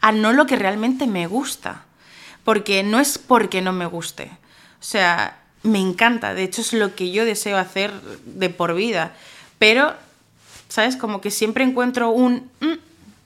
[0.00, 1.84] a no lo que realmente me gusta.
[2.44, 4.24] Porque no es porque no me guste.
[4.80, 7.92] O sea, me encanta, de hecho es lo que yo deseo hacer
[8.24, 9.14] de por vida,
[9.58, 9.94] pero,
[10.68, 10.96] ¿sabes?
[10.96, 12.50] Como que siempre encuentro un...
[12.60, 12.72] "Mm",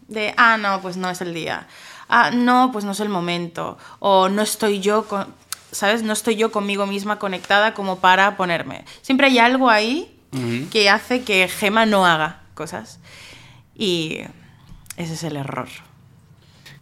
[0.09, 1.67] de, ah, no, pues no es el día,
[2.09, 5.35] ah, no, pues no es el momento, o no estoy yo con...
[5.73, 6.03] ¿Sabes?
[6.03, 8.85] No estoy yo conmigo misma conectada como para ponerme.
[9.03, 10.13] Siempre hay algo ahí
[10.71, 12.99] que hace que Gema no haga cosas.
[13.75, 14.21] Y
[14.97, 15.69] ese es el error.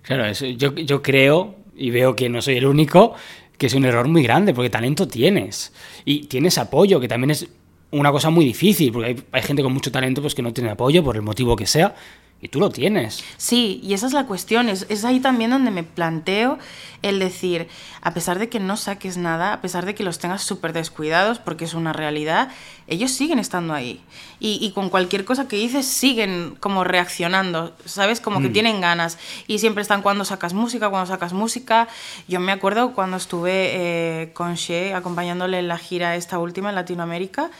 [0.02, 3.14] Claro, eso- yo, yo creo, y veo que no soy el único,
[3.58, 5.72] que es un error muy grande, porque talento tienes.
[6.04, 7.48] Y tienes apoyo, que también es
[7.90, 11.02] una cosa muy difícil, porque hay, gente con mucho talento pues, que no tiene apoyo,
[11.04, 11.94] por el motivo que sea,
[12.44, 13.24] y tú lo tienes.
[13.38, 14.68] Sí, y esa es la cuestión.
[14.68, 16.58] Es, es ahí también donde me planteo
[17.00, 17.68] el decir,
[18.02, 21.38] a pesar de que no saques nada, a pesar de que los tengas súper descuidados,
[21.38, 22.50] porque es una realidad,
[22.86, 24.02] ellos siguen estando ahí.
[24.40, 28.20] Y, y con cualquier cosa que dices, siguen como reaccionando, ¿sabes?
[28.20, 29.18] Como que tienen ganas.
[29.46, 31.88] Y siempre están cuando sacas música, cuando sacas música.
[32.28, 36.74] Yo me acuerdo cuando estuve eh, con She acompañándole en la gira esta última en
[36.74, 37.50] Latinoamérica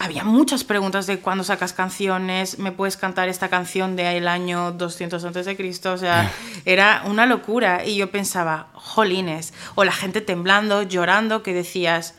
[0.00, 5.22] había muchas preguntas de cuándo sacas canciones, me puedes cantar esta canción del año 200
[5.22, 6.32] antes de Cristo, o sea,
[6.64, 12.14] era una locura y yo pensaba, jolines, o la gente temblando, llorando, que decías,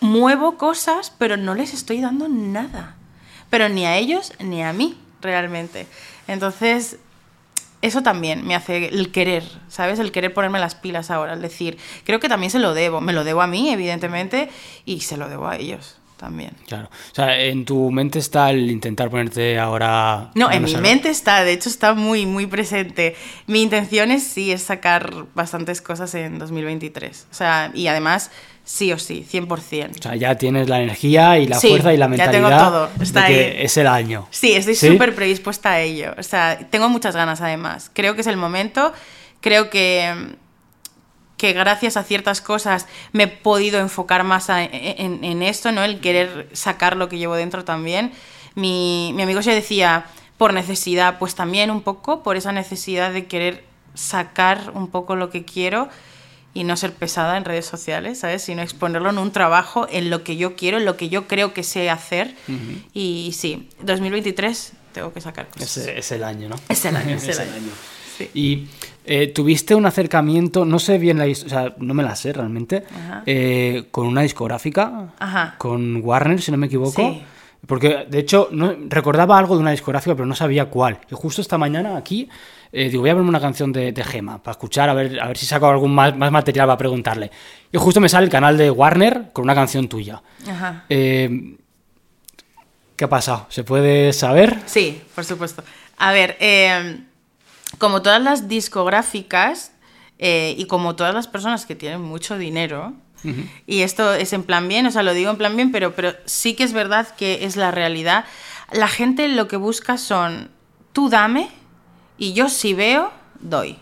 [0.00, 2.96] muevo cosas, pero no les estoy dando nada,
[3.48, 5.86] pero ni a ellos ni a mí, realmente.
[6.28, 6.98] Entonces,
[7.80, 10.00] eso también me hace el querer, ¿sabes?
[10.00, 13.14] El querer ponerme las pilas ahora, el decir, creo que también se lo debo, me
[13.14, 14.50] lo debo a mí, evidentemente,
[14.84, 16.52] y se lo debo a ellos también.
[16.66, 16.88] Claro.
[17.12, 20.30] O sea, en tu mente está el intentar ponerte ahora.
[20.34, 23.14] No, en mi mente está, de hecho está muy, muy presente.
[23.46, 27.26] Mi intención es sí, es sacar bastantes cosas en 2023.
[27.30, 28.30] O sea, y además,
[28.64, 29.98] sí o sí, 100%.
[29.98, 32.48] O sea, ya tienes la energía y la Sí, fuerza y la ya mentalidad tengo
[32.70, 33.64] todo, está de que ahí.
[33.64, 34.26] es el año.
[34.30, 34.88] Sí, estoy ¿Sí?
[34.88, 36.14] súper predispuesta a ello.
[36.18, 37.90] O sea, tengo muchas ganas además.
[37.92, 38.92] Creo que es el momento.
[39.40, 40.12] Creo que,
[41.36, 45.84] que gracias a ciertas cosas me he podido enfocar más a- en, en esto, ¿no?
[45.84, 48.12] El querer sacar lo que llevo dentro también.
[48.54, 50.06] Mi, mi amigo se decía,
[50.38, 55.30] por necesidad, pues también un poco, por esa necesidad de querer sacar un poco lo
[55.30, 55.88] que quiero
[56.54, 58.40] y no ser pesada en redes sociales, ¿sabes?
[58.42, 61.52] Sino exponerlo en un trabajo, en lo que yo quiero, en lo que yo creo
[61.52, 62.34] que sé hacer.
[62.94, 65.76] Y sí, 2023 tengo que sacar cosas.
[65.76, 66.56] Es, es el año, ¿no?
[66.70, 67.72] Es el año, es el año.
[68.16, 68.30] Sí.
[68.32, 68.68] Y
[69.06, 72.32] eh, tuviste un acercamiento, no sé bien la his- o sea, no me la sé
[72.32, 72.84] realmente,
[73.26, 75.54] eh, con una discográfica, Ajá.
[75.58, 77.02] con Warner, si no me equivoco.
[77.02, 77.22] Sí.
[77.66, 80.98] Porque, de hecho, no, recordaba algo de una discográfica, pero no sabía cuál.
[81.10, 82.28] Y justo esta mañana aquí,
[82.70, 85.26] eh, digo, voy a ponerme una canción de, de Gema para escuchar, a ver, a
[85.28, 87.30] ver si saco algún más, más material para preguntarle.
[87.72, 90.22] Y justo me sale el canal de Warner con una canción tuya.
[90.48, 90.84] Ajá.
[90.88, 91.56] Eh,
[92.94, 93.46] ¿Qué ha pasado?
[93.50, 94.58] ¿Se puede saber?
[94.66, 95.62] Sí, por supuesto.
[95.98, 97.00] A ver, eh,
[97.78, 99.72] como todas las discográficas
[100.18, 102.94] eh, y como todas las personas que tienen mucho dinero,
[103.66, 106.14] y esto es en plan bien, o sea, lo digo en plan bien, pero, pero
[106.26, 108.24] sí que es verdad que es la realidad,
[108.70, 110.50] la gente lo que busca son,
[110.92, 111.48] tú dame
[112.18, 113.78] y yo si veo, doy.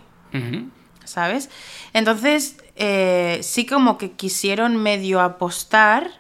[1.05, 1.51] ¿sabes?
[1.93, 6.11] Entonces, eh, sí como que quisieron medio apostar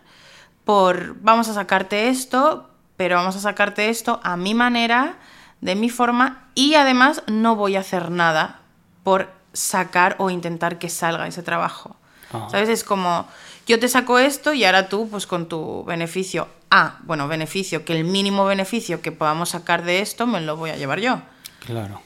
[0.64, 5.16] por, vamos a sacarte esto, pero vamos a sacarte esto a mi manera,
[5.64, 8.60] de mi forma, y además no voy a hacer nada
[9.02, 11.96] por sacar o intentar que salga ese trabajo.
[12.34, 12.48] Ah.
[12.50, 12.68] ¿Sabes?
[12.68, 13.26] Es como,
[13.66, 17.98] yo te saco esto y ahora tú, pues con tu beneficio, ah, bueno, beneficio, que
[17.98, 21.22] el mínimo beneficio que podamos sacar de esto me lo voy a llevar yo.
[21.64, 22.02] Claro.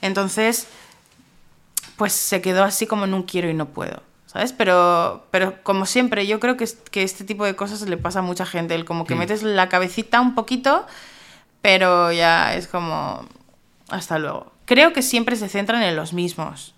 [0.00, 0.66] Entonces,
[1.96, 4.54] pues se quedó así como en un quiero y no puedo, ¿sabes?
[4.54, 8.22] Pero, pero como siempre, yo creo que, que este tipo de cosas le pasa a
[8.22, 10.86] mucha gente, el como que metes la cabecita un poquito,
[11.62, 13.26] pero ya es como,
[13.88, 14.52] hasta luego.
[14.64, 16.74] Creo que siempre se centran en los mismos.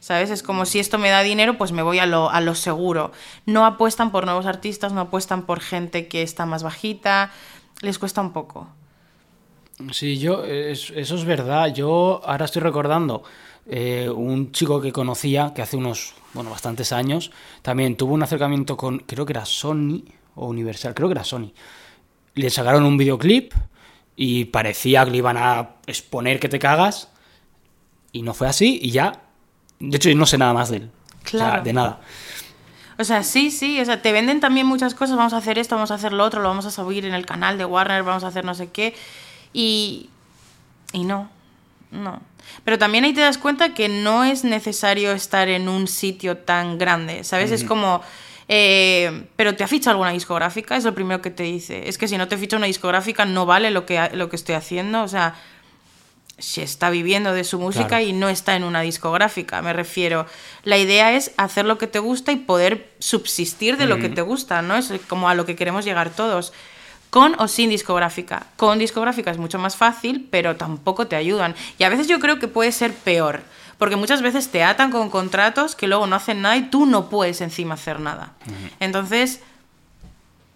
[0.00, 0.30] ¿Sabes?
[0.30, 3.12] Es como si esto me da dinero, pues me voy a lo, a lo seguro.
[3.46, 7.32] No apuestan por nuevos artistas, no apuestan por gente que está más bajita.
[7.80, 8.68] Les cuesta un poco.
[9.92, 11.72] Sí, yo, es- eso es verdad.
[11.74, 13.22] Yo ahora estoy recordando
[13.66, 17.30] eh, un chico que conocía que hace unos, bueno, bastantes años,
[17.62, 20.02] también tuvo un acercamiento con, creo que era Sony
[20.34, 21.52] o Universal, creo que era Sony.
[22.34, 23.52] Le sacaron un videoclip
[24.16, 27.10] y parecía que le iban a exponer que te cagas
[28.12, 29.20] y no fue así y ya,
[29.78, 30.90] de hecho yo no sé nada más de él.
[31.24, 31.62] O sea, Claro.
[31.62, 32.00] de nada.
[32.98, 35.74] O sea, sí, sí, o sea, te venden también muchas cosas, vamos a hacer esto,
[35.74, 38.24] vamos a hacer lo otro, lo vamos a subir en el canal de Warner, vamos
[38.24, 38.94] a hacer no sé qué,
[39.52, 40.08] y,
[40.92, 41.28] y no,
[41.90, 42.22] no.
[42.64, 46.78] Pero también ahí te das cuenta que no es necesario estar en un sitio tan
[46.78, 47.50] grande, ¿sabes?
[47.50, 48.00] Es como,
[48.48, 51.88] eh, pero te ha fichado alguna discográfica, es lo primero que te dice.
[51.88, 54.54] Es que si no te ficha una discográfica no vale lo que, lo que estoy
[54.54, 55.34] haciendo, o sea,
[56.38, 58.04] se está viviendo de su música Claro.
[58.04, 59.62] y no está en una discográfica.
[59.62, 60.26] Me refiero,
[60.64, 64.20] la idea es hacer lo que te gusta y poder subsistir de lo que te
[64.20, 64.76] gusta, ¿no?
[64.76, 66.52] Es como a lo que queremos llegar todos.
[67.08, 68.48] Con o sin discográfica.
[68.56, 71.54] Con discográfica es mucho más fácil, pero tampoco te ayudan.
[71.78, 73.40] Y a veces yo creo que puede ser peor,
[73.78, 77.08] porque muchas veces te atan con contratos que luego no hacen nada y tú no
[77.08, 78.32] puedes encima hacer nada.
[78.80, 79.40] Entonces,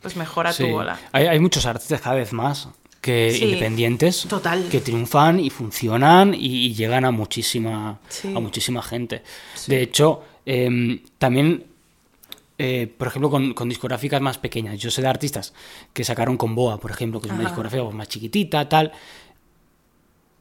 [0.02, 0.64] pues mejora Sí.
[0.64, 0.98] tu bola.
[1.12, 2.68] Hay, hay muchos artistas cada vez más
[3.00, 4.68] que Sí, independientes total.
[4.70, 8.28] que triunfan y funcionan y, y llegan a muchísima Sí.
[8.34, 9.22] a muchísima gente.
[9.66, 11.64] De hecho, em, también
[12.62, 14.78] eh, por ejemplo, con, con discográficas más pequeñas.
[14.78, 15.54] Yo sé de artistas
[15.94, 17.48] que sacaron con Boa, por ejemplo, que es una Ajá.
[17.48, 18.92] discografía pues, más chiquitita, tal.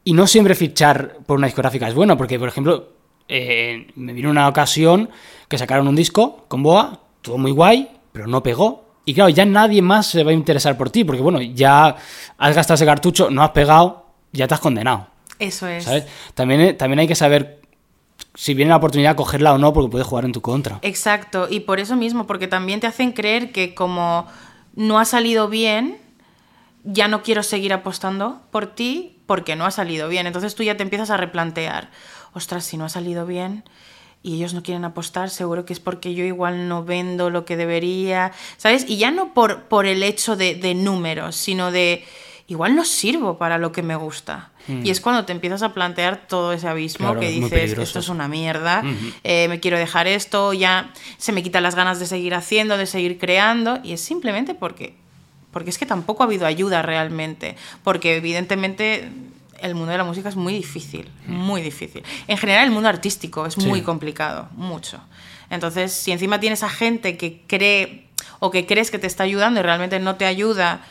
[0.10, 2.94] Y no siempre fichar por una discográfica es bueno, porque, por ejemplo,
[3.28, 5.08] eh, me vino una ocasión
[5.48, 8.86] que sacaron un disco con Boa, todo muy guay, pero no pegó.
[9.06, 11.96] Y claro, ya nadie más se va a interesar por ti, porque bueno, ya
[12.40, 15.06] has gastado ese cartucho, no has pegado, ya te has condenado.
[15.38, 15.84] Eso es.
[15.84, 16.06] ¿Sabes?
[16.34, 17.62] También, eh, también hay que saber
[18.34, 20.80] si viene la oportunidad cogerla o no, porque puede jugar en tu contra.
[20.82, 24.26] Exacto, y por eso mismo, porque también te hacen creer que como
[24.74, 26.00] no ha salido bien,
[26.84, 30.28] ya no quiero seguir apostando por ti porque no ha salido bien.
[30.28, 31.92] Entonces tú ya te empiezas a replantear,
[32.34, 33.64] ostras, si no ha salido bien
[34.22, 37.56] y ellos no quieren apostar, seguro que es porque yo igual no vendo lo que
[37.56, 38.86] debería, ¿sabes?
[38.88, 42.04] Y ya no por, por el hecho de, de números, sino de
[42.50, 44.52] igual no sirvo para lo que me gusta.
[44.84, 48.10] Y es cuando te empiezas a plantear todo ese abismo Claro, que dices, esto es
[48.10, 48.84] una mierda,
[49.24, 52.86] eh, me quiero dejar esto, ya se me quitan las ganas de seguir haciendo, de
[52.86, 54.96] seguir creando, y es simplemente porque,
[55.52, 59.10] porque es que tampoco ha habido ayuda realmente, porque evidentemente
[59.62, 62.04] el mundo de la música es muy difícil, muy difícil.
[62.28, 63.86] En general el mundo artístico es muy Sí.
[63.86, 65.00] complicado, mucho.
[65.50, 68.08] Entonces, si encima tienes a gente que cree
[68.40, 70.82] o que crees que te está ayudando y realmente no te ayuda,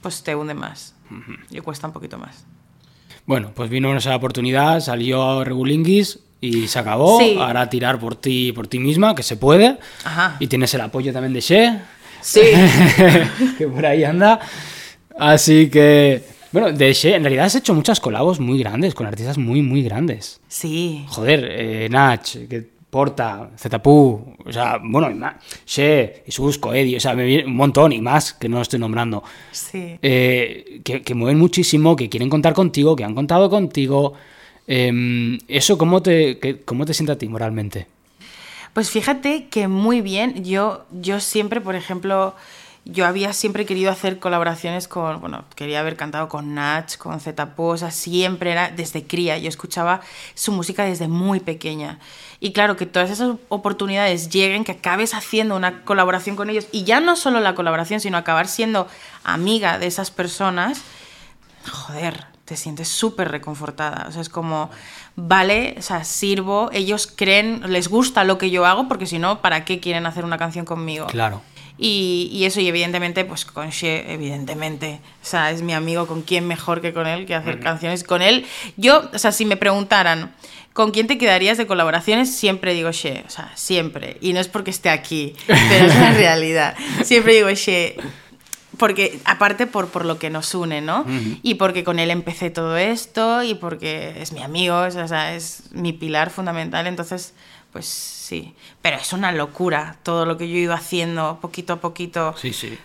[0.00, 0.94] pues te hunde más
[1.50, 2.44] y cuesta un poquito más.
[3.26, 7.20] Bueno, pues vino esa oportunidad, salió Regulinguis y se acabó.
[7.20, 7.36] Sí.
[7.38, 9.78] Ahora tirar por ti, por ti misma, que se puede.
[10.04, 10.36] Ajá.
[10.40, 11.78] Y tienes el apoyo también de She,
[12.22, 12.40] Sí.
[13.58, 14.40] que por ahí anda.
[15.18, 19.36] Así que, bueno, de She, en realidad has hecho muchas colabos muy grandes, con artistas
[19.38, 20.40] muy, muy grandes.
[20.48, 21.04] Sí.
[21.08, 25.08] Joder, eh, Nach, que Porta, Zetapu, o sea, bueno,
[25.66, 29.22] She, Isusco, Eddie, o sea, me viene un montón y más que no estoy nombrando.
[29.50, 29.96] Sí.
[30.02, 34.12] Eh, que, que mueven muchísimo, que quieren contar contigo, que han contado contigo.
[34.66, 37.86] Em, ¿Eso cómo te, que- cómo te sienta a ti moralmente?
[38.72, 40.44] Pues fíjate que muy bien.
[40.44, 42.34] Yo, yo siempre, por ejemplo,
[42.84, 47.64] yo había siempre querido hacer colaboraciones con, bueno, quería haber cantado con Nach, con Zetapu,
[47.64, 49.36] o sea, siempre era desde cría.
[49.38, 50.00] Yo escuchaba
[50.34, 51.98] su música desde muy pequeña.
[52.40, 56.84] Y claro, que todas esas oportunidades lleguen, que acabes haciendo una colaboración con ellos, y
[56.84, 58.88] ya no solo la colaboración, sino acabar siendo
[59.22, 60.80] amiga de esas personas,
[61.70, 64.04] joder, te sientes súper reconfortada.
[64.08, 64.68] O sea, es como,
[65.16, 69.40] vale, o sea, sirvo, ellos creen, les gusta lo que yo hago, porque si no,
[69.40, 71.06] ¿para qué quieren hacer una canción conmigo?
[71.06, 71.40] Claro.
[71.78, 75.00] Y, y eso, y evidentemente, pues con She, evidentemente.
[75.22, 78.20] O sea, es mi amigo, ¿con quién mejor que con él que hacer canciones con
[78.20, 78.44] él?
[78.76, 80.34] Yo, o sea, si me preguntaran,
[80.74, 82.36] ¿con quién te quedarías de colaboraciones?
[82.36, 84.18] Siempre digo She, o sea, siempre.
[84.20, 86.76] Y no es porque esté aquí, pero es la realidad.
[87.02, 87.96] Siempre digo She.
[88.78, 91.04] Porque, aparte por, por lo que nos une, ¿no?
[91.42, 95.64] Y porque con él empecé todo esto y porque es mi amigo, o sea, es
[95.72, 96.86] mi pilar fundamental.
[96.86, 97.34] Entonces,
[97.72, 98.54] pues sí.
[98.80, 102.34] Pero es una locura todo lo que yo he ido haciendo poquito a poquito.
[102.40, 102.78] Sí, sí.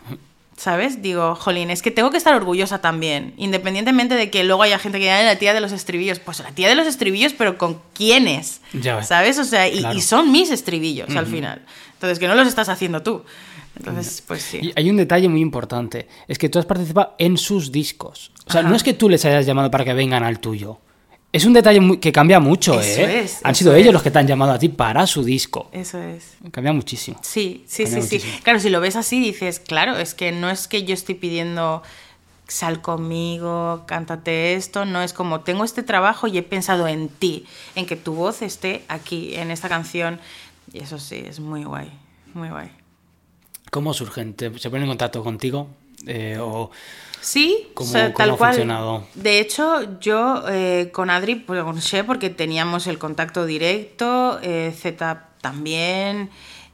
[0.58, 1.04] ¿Sabes?
[1.04, 3.34] Digo, jolín, es que tengo que estar orgullosa también.
[3.38, 6.20] Independientemente de que luego haya gente que diga "Ay, la tía de los estribillos.
[6.20, 8.60] Pues la tía de los estribillos, pero ¿con quiénes?
[8.74, 9.04] Ya.
[9.04, 9.38] ¿Sabes?
[9.38, 9.96] O sea, y, Claro.
[9.98, 11.62] y son mis estribillos al final.
[11.94, 13.24] Entonces, que no los estás haciendo tú.
[13.78, 14.60] Entonces, pues sí.
[14.62, 18.32] Y hay un detalle muy importante, es que tú has participado en sus discos.
[18.48, 20.80] O sea, no es que tú les hayas llamado para que vengan al tuyo.
[21.34, 23.20] Es un detalle muy- que cambia mucho, Eso ¿eh?
[23.20, 25.70] es, Han sido ellos los que te han llamado a ti para su disco.
[25.74, 26.36] Eso es.
[26.52, 27.20] Cambia muchísimo.
[27.22, 28.40] Sí, sí, Cambia sí, sí.
[28.44, 31.84] Claro, si lo ves así, dices, claro, es que no es que yo estoy pidiendo
[32.48, 37.46] sal conmigo, cántate esto, no es como tengo este trabajo y he pensado en ti,
[37.76, 40.22] en que tu voz esté aquí, en esta canción.
[40.72, 41.92] Y eso sí, es muy guay,
[42.34, 42.70] muy guay.
[43.72, 44.34] ¿Cómo surgen?
[44.34, 45.68] ¿Te- ¿Se ponen en contacto contigo?
[46.06, 46.72] Eh, o
[47.20, 48.52] Sí, ¿Cómo- o sea, cómo tal ha cual.
[48.52, 49.04] funcionado?
[49.16, 54.74] De hecho, yo eh, con Adri, pues con She, porque teníamos el contacto directo, eh,
[54.78, 56.30] Z también.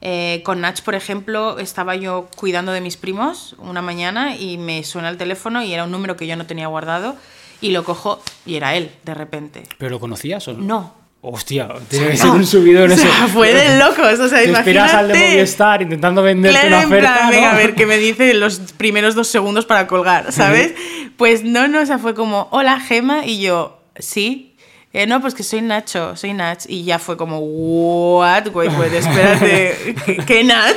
[0.06, 4.84] eh, con Nach, por ejemplo, estaba yo cuidando de mis primos una mañana y me
[4.84, 7.15] suena el teléfono y era un número que yo no tenía guardado
[7.62, 9.63] y lo cojo y era él, de repente.
[9.77, 10.60] ¿Pero lo conocías o no?
[10.65, 10.93] No,
[11.25, 13.03] Hostia, tiene que ser un subidón o ese.
[13.03, 15.38] sea, fue de locos, o sea, Te esperas al de imagínate.
[15.38, 17.31] Movistar intentando venderte Claro, una en oferta, plan, ¿no?
[17.31, 20.73] venga, a ver, que me dice los primeros dos segundos para colgar, ¿sabes?
[21.15, 24.49] Pues no, no, o sea, fue como, hola, Gema, y yo, sí.
[24.91, 26.65] Eh, no, pues que soy Nacho, soy Nach.
[26.67, 30.75] Y ya fue como, what, güey, pues espérate, ¿qué, qué Nach?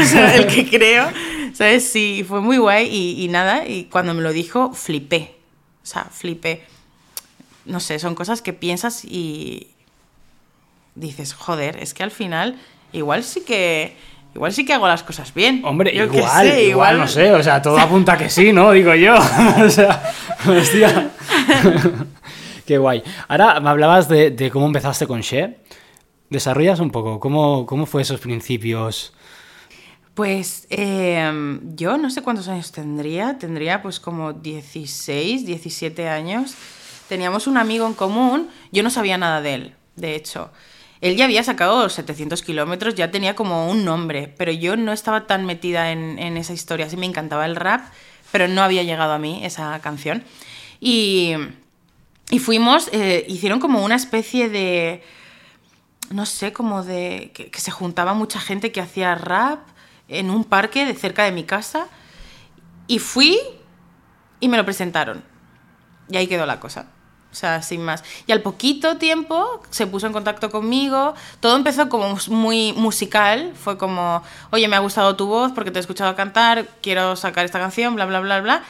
[0.00, 1.08] O sea, el que creo,
[1.52, 1.84] ¿sabes?
[1.90, 5.34] Sí, fue muy guay y, y nada, y cuando me lo dijo, flipé.
[5.82, 6.62] O sea, flipé.
[7.66, 9.68] No sé, son cosas que piensas y
[10.94, 12.58] dices, joder, es que al final
[12.92, 13.96] igual sí que
[14.34, 15.62] igual sí que hago las cosas bien.
[15.64, 18.72] Hombre, Yo igual, sé, igual, no sé, o sea, todo apunta que sí, ¿no?
[18.72, 19.14] Digo yo.
[19.64, 20.02] o sea,
[20.46, 21.10] hostia.
[22.66, 23.02] Qué guay.
[23.26, 25.56] Ahora me hablabas de, de cómo empezaste con She.
[26.28, 27.18] ¿Desarrollas un poco?
[27.18, 29.12] ¿Cómo, cómo fue esos principios?
[30.14, 36.54] Pues eh, yo no sé cuántos años tendría, tendría pues como 16, 17 años.
[37.08, 40.50] Teníamos un amigo en común, yo no sabía nada de él, de hecho.
[41.00, 45.26] Él ya había sacado 700 kilómetros, ya tenía como un nombre, pero yo no estaba
[45.26, 46.90] tan metida en, en esa historia.
[46.90, 47.86] Sí me encantaba el rap,
[48.32, 50.24] pero no había llegado a mí esa canción.
[50.78, 51.34] Y,
[52.40, 55.02] fuimos, eh, hicieron como una especie de,
[56.10, 59.60] no sé, como de, que, que se juntaba mucha gente que hacía rap
[60.08, 61.86] en un parque de cerca de mi casa.
[62.86, 63.38] Y fui
[64.40, 65.22] y me lo presentaron.
[66.08, 66.88] Y ahí quedó la cosa.
[67.30, 68.02] O sea, sin más.
[68.26, 71.14] Y al poquito tiempo se puso en contacto conmigo.
[71.38, 73.52] Todo empezó como muy musical.
[73.54, 77.44] Fue como, oye, me ha gustado tu voz porque te he escuchado cantar, quiero sacar
[77.44, 78.64] esta canción, bla, bla, bla, bla.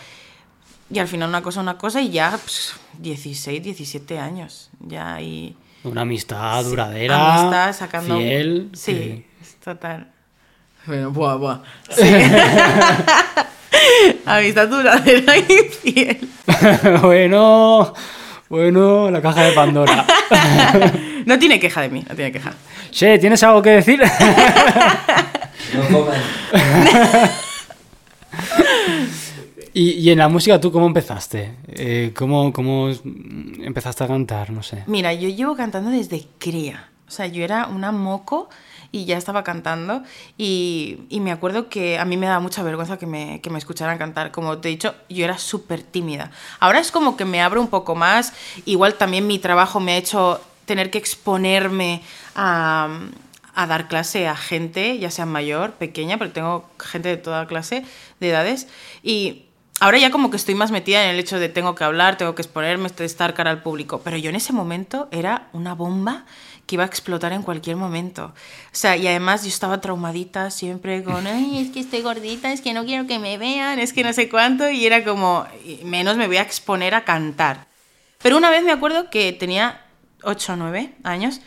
[0.93, 4.71] Y al final una cosa, una cosa y ya pues, 16, 17 años.
[4.81, 5.57] Ya ahí...
[5.83, 8.19] Una amistad Sí, duradera, amistad, sacando...
[8.19, 8.69] fiel.
[8.75, 9.25] Sí,
[9.65, 10.11] total.
[10.87, 11.61] Bueno, buah, buah.
[14.27, 16.29] Amistad duradera y fiel.
[17.03, 17.95] bueno,
[18.51, 20.07] bueno, la caja de Pandora.
[21.27, 22.53] No tiene queja de mí, no tiene queja.
[22.91, 24.01] Che, ¿tienes algo que decir?
[25.75, 26.19] No coman.
[29.75, 31.53] y, y en la música, ¿tú cómo empezaste?
[31.69, 32.91] Eh, ¿cómo, ¿Cómo
[33.63, 34.51] empezaste a cantar?
[34.51, 34.83] No sé.
[34.87, 36.90] Mira, yo llevo cantando desde cría.
[37.11, 38.49] O sea, yo era una moco
[38.93, 40.05] y ya estaba cantando.
[40.39, 43.59] Y, y me acuerdo que a mí me daba mucha vergüenza que me, que me
[43.59, 44.31] escucharan cantar.
[44.31, 46.31] Como te he dicho, yo era súper tímida.
[46.61, 48.33] Ahora es como que me abro un poco más.
[48.65, 52.01] Igual también mi trabajo me ha hecho tener que exponerme
[52.37, 52.89] a,
[53.57, 57.85] a dar clase a gente, ya sea mayor, pequeña, pero tengo gente de toda clase
[58.21, 58.69] de edades.
[59.03, 59.47] Y
[59.81, 62.35] ahora ya como que estoy más metida en el hecho de tengo que hablar, tengo
[62.35, 64.01] que exponerme, estar cara al público.
[64.05, 66.25] Pero yo en ese momento era una bomba
[66.71, 68.27] que iba a explotar en cualquier momento.
[68.27, 72.61] O sea, y además yo estaba traumadita siempre con, ay, es que estoy gordita, es
[72.61, 75.47] que no quiero que me vean, es que no sé cuánto, y era como,
[75.83, 77.67] menos me voy a exponer a cantar.
[78.23, 79.85] Pero una vez me acuerdo que tenía
[80.23, 81.41] 8 o 9 años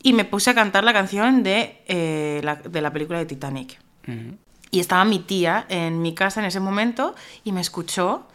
[0.00, 3.80] y me puse a cantar la canción de, eh, la, de la película de Titanic.
[4.06, 4.38] Ujú.
[4.70, 8.28] Y estaba mi tía en mi casa en ese momento y me escuchó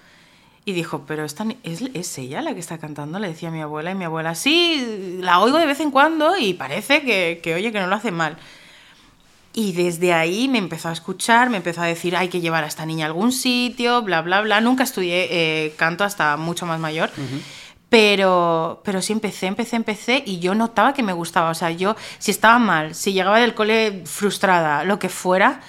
[0.67, 3.19] y dijo, pero esta, ni- ¿es, ¿es ella la que está cantando?
[3.19, 6.38] Le decía a mi abuela y mi abuela, sí, la oigo de vez en cuando
[6.38, 8.38] y parece que, que oye, que no lo hace mal.
[9.53, 12.67] Y desde ahí me empezó a escuchar, me empezó a decir, hay que llevar a
[12.67, 14.60] esta niña a algún sitio, bla, bla, bla.
[14.60, 17.12] Nunca estudié eh, canto hasta mucho más mayor.
[17.89, 21.49] Pero, pero sí empecé, empecé, empecé y yo notaba que me gustaba.
[21.49, 25.62] O sea, yo si estaba mal, si llegaba del cole frustrada, lo que fuera,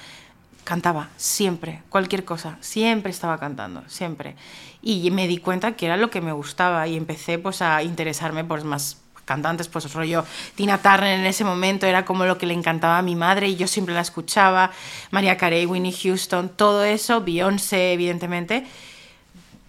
[0.68, 4.36] cantaba siempre, cualquier cosa, siempre estaba cantando, siempre.
[4.82, 8.44] Y me di cuenta que era lo que me gustaba y empecé pues a interesarme
[8.44, 10.26] por más cantantes, pues rollo
[10.56, 13.56] Tina Turner en ese momento era como lo que le encantaba a mi madre y
[13.56, 14.70] yo siempre la escuchaba,
[15.10, 18.66] María Carey, Winnie Houston, todo eso, Beyoncé evidentemente.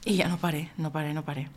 [0.04, 1.48] Y ya no paré, no paré, no paré.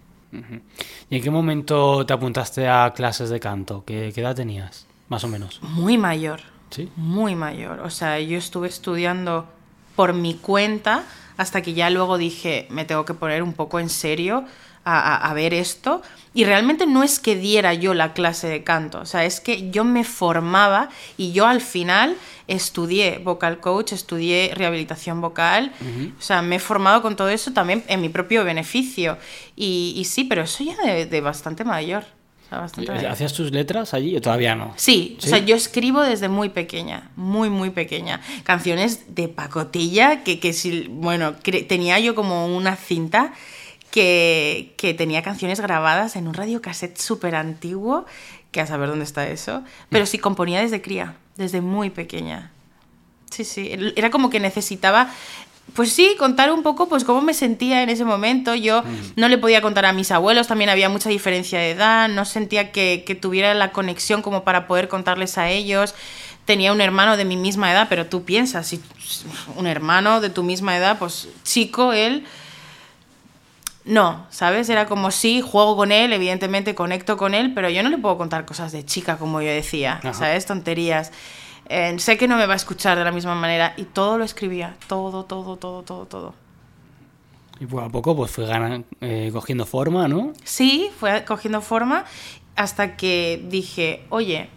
[1.10, 3.82] ¿Y en qué momento te apuntaste a clases de canto?
[3.84, 4.86] ¿Qué, qué edad tenías?
[5.08, 5.60] Más o menos.
[5.62, 6.52] Muy mayor.
[6.72, 6.88] ¿Sí?
[6.96, 7.80] Muy mayor.
[7.80, 9.46] O sea, yo estuve estudiando
[9.94, 11.04] por mi cuenta
[11.36, 14.44] hasta que ya luego dije, me tengo que poner un poco en serio
[14.84, 16.02] a, a- a ver esto.
[16.34, 19.70] Y realmente no es que diera yo la clase de canto, o sea, es que
[19.70, 22.16] yo me formaba y yo al final
[22.48, 25.72] estudié vocal coach, estudié rehabilitación vocal,
[26.18, 29.18] o sea, me he formado con todo eso también en mi propio beneficio.
[29.56, 32.04] Y, y sí, pero eso ya de, de bastante mayor.
[32.52, 33.06] Sea, bastante.
[33.06, 34.72] ¿Hacías tus letras allí o todavía no?
[34.76, 38.20] Sí, o sea, yo escribo desde muy pequeña, muy, muy pequeña.
[38.44, 41.34] Canciones de pacotilla que, que si, bueno,
[41.68, 43.32] tenía yo como una cinta
[43.90, 48.06] que, que tenía canciones grabadas en un radiocassette súper antiguo,
[48.50, 52.50] que a saber dónde está eso, pero sí componía desde cría, desde muy pequeña.
[53.30, 55.10] Sí, sí, era como que necesitaba
[55.74, 58.54] pues sí, contar un poco pues cómo me sentía en ese momento.
[58.54, 58.82] Yo
[59.16, 62.72] no le podía contar a mis abuelos, también había mucha diferencia de edad, no sentía
[62.72, 65.94] que, que tuviera la conexión como para poder contarles a ellos.
[66.44, 68.82] Tenía un hermano de mi misma edad, pero tú piensas, si
[69.56, 72.24] un hermano de tu misma edad, pues chico, él...
[73.84, 74.68] No, ¿sabes?
[74.68, 78.16] Era como sí, juego con él, evidentemente conecto con él, pero yo no le puedo
[78.16, 80.14] contar cosas de chica, como yo decía, Ajá.
[80.14, 80.46] ¿sabes?
[80.46, 81.10] Tonterías.
[81.74, 84.24] Eh, sé que no me va a escuchar de la misma manera y todo lo
[84.24, 86.34] escribía, todo, todo, todo, todo, todo.
[87.60, 90.32] Y poco a poco pues fue ganan- eh, cogiendo forma, ¿no?
[90.44, 92.04] Sí, fue cogiendo forma
[92.56, 94.50] hasta que dije, oye,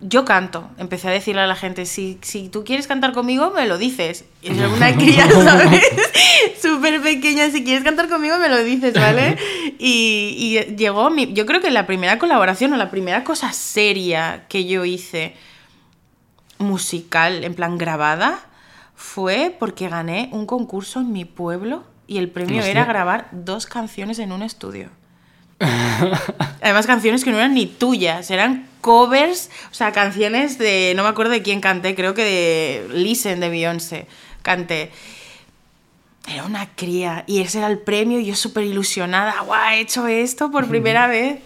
[0.00, 0.68] yo canto.
[0.78, 4.24] Empecé a decirle a la gente, si, si tú quieres cantar conmigo, me lo dices.
[4.42, 5.84] Y es una cría, ¿sabes?
[6.60, 9.36] Súper pequeña, si quieres cantar conmigo, me lo dices, ¿vale?
[9.82, 10.34] Y,
[10.68, 14.66] y llegó, mi, yo creo que la primera colaboración o la primera cosa seria que
[14.66, 15.34] yo hice
[16.60, 18.38] musical, en plan grabada,
[18.94, 22.70] fue porque gané un concurso en mi pueblo y el premio Hostia.
[22.70, 24.90] era grabar dos canciones en un estudio.
[26.62, 30.94] Además, canciones que no eran ni tuyas, eran covers, o sea, canciones de.
[30.96, 34.06] No me acuerdo de quién canté, creo que de Listen de Beyoncé
[34.42, 34.90] canté.
[36.28, 39.40] Era una cría y ese era el premio y yo súper ilusionada.
[39.42, 39.72] ¡Guau!
[39.72, 41.40] He hecho esto por primera vez.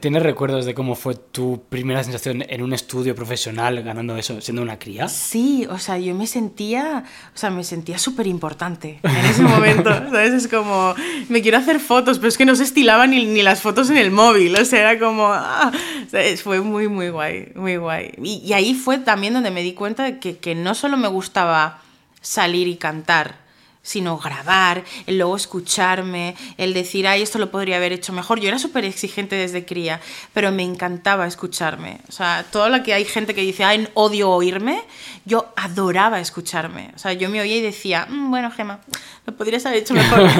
[0.00, 4.62] ¿Tienes recuerdos de cómo fue tu primera sensación en un estudio profesional ganando eso, siendo
[4.62, 5.08] una cría?
[5.08, 7.04] Sí, o sea, yo me sentía,
[7.34, 10.32] o sea, me sentía súper importante en ese momento, ¿sabes?
[10.32, 10.94] Es como,
[11.28, 13.96] me quiero hacer fotos, pero es que no se estilaban ni, ni las fotos en
[13.96, 15.72] el móvil, o sea, era como, ah,
[16.10, 16.42] ¿sabes?
[16.42, 18.12] Fue muy, muy guay, muy guay.
[18.22, 21.08] Y, y ahí fue también donde me di cuenta de que, que no solo me
[21.08, 21.80] gustaba
[22.20, 23.41] salir y cantar,
[23.82, 28.40] sino grabar, el luego escucharme, el decir, ay, esto lo podría haber hecho mejor.
[28.40, 30.00] Yo era súper exigente desde cría,
[30.32, 31.98] pero me encantaba escucharme.
[32.08, 34.82] O sea, todo lo que hay gente que dice, ay, odio oírme,
[35.24, 36.90] yo adoraba escucharme.
[36.94, 38.80] O sea, yo me oía y decía, "Mm, bueno, Gema,
[39.26, 40.30] lo podrías haber hecho mejor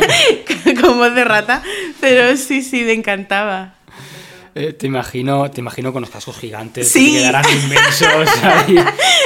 [0.80, 1.62] con voz de rata,
[2.00, 3.74] pero sí, sí, me encantaba.
[4.54, 7.12] Eh, te imagino, te imagino con los cascos gigantes Sí.
[7.12, 8.76] que quedarán inmensos ahí,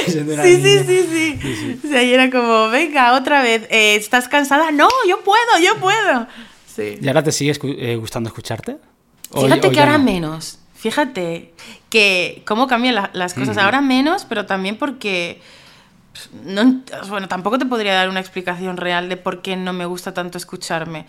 [0.05, 0.43] Sí, sí, niña.
[0.43, 1.05] sí,
[1.43, 4.71] sí, O sea, y era como, venga, otra vez, eh, ¿estás cansada?
[4.71, 6.27] No, yo puedo, yo puedo.
[6.73, 6.97] Sí.
[7.01, 8.77] ¿Y ahora te sigue escu- eh, gustando escucharte?
[9.31, 10.05] ¿O- Fíjate que ahora no?
[10.05, 10.59] menos.
[10.75, 11.53] Fíjate
[11.89, 13.57] que cómo cambian la- las cosas.
[13.57, 15.41] Ahora menos, pero también porque.
[16.45, 20.13] No, bueno, tampoco te podría dar una explicación real de por qué no me gusta
[20.13, 21.05] tanto escucharme.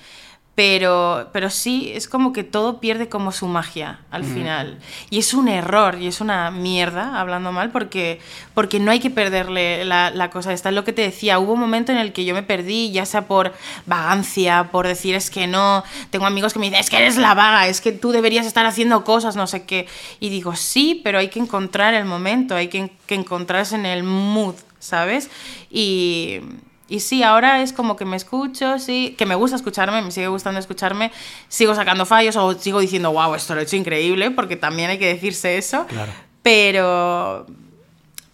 [0.59, 4.81] Pero, pero sí, es como que todo pierde como su magia al final.
[5.09, 8.19] Y es un error y es una mierda, hablando mal, porque,
[8.55, 10.71] porque no hay que perderle la, la cosa esta.
[10.71, 13.07] Es lo que te decía, hubo un momento en el que yo me perdí, ya
[13.07, 13.55] sea por
[13.87, 15.85] vagancia, por decir es que no.
[16.11, 18.67] Tengo amigos que me dicen, es que eres la vaga, es que tú deberías estar
[18.67, 19.87] haciendo cosas, no sé qué.
[20.19, 24.03] Y digo, sí, pero hay que encontrar el momento, hay que, que encontrarse en el
[24.03, 25.31] mood, ¿sabes?
[25.71, 26.41] Y,
[26.89, 30.29] y sí, ahora es como que me escucho, sí, que me gusta escucharme, me sigue
[30.29, 31.13] gustando escucharme,
[31.49, 34.99] sigo sacando fallos o sigo diciendo, wow, esto lo he hecho increíble, porque también hay
[34.99, 35.87] que decirse eso.
[35.87, 36.13] Claro.
[36.43, 37.47] Pero,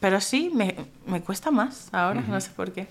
[0.01, 0.75] pero sí, me,
[1.07, 2.87] me cuesta más ahora, no sé por qué.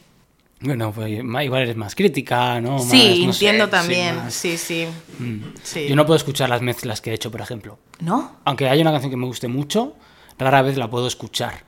[0.59, 2.74] Bueno, pues igual eres más crítica, ¿no?
[2.74, 4.88] Más, sí, no sé, entiendo sí, también, más- sí, sí.
[5.20, 5.39] Mm.
[5.61, 5.88] sí.
[5.89, 7.80] Yo no puedo escuchar las mezclas que he hecho, por ejemplo.
[7.99, 8.38] ¿No?
[8.45, 9.95] Aunque haya una canción que me guste mucho,
[10.38, 11.64] rara vez la puedo escuchar.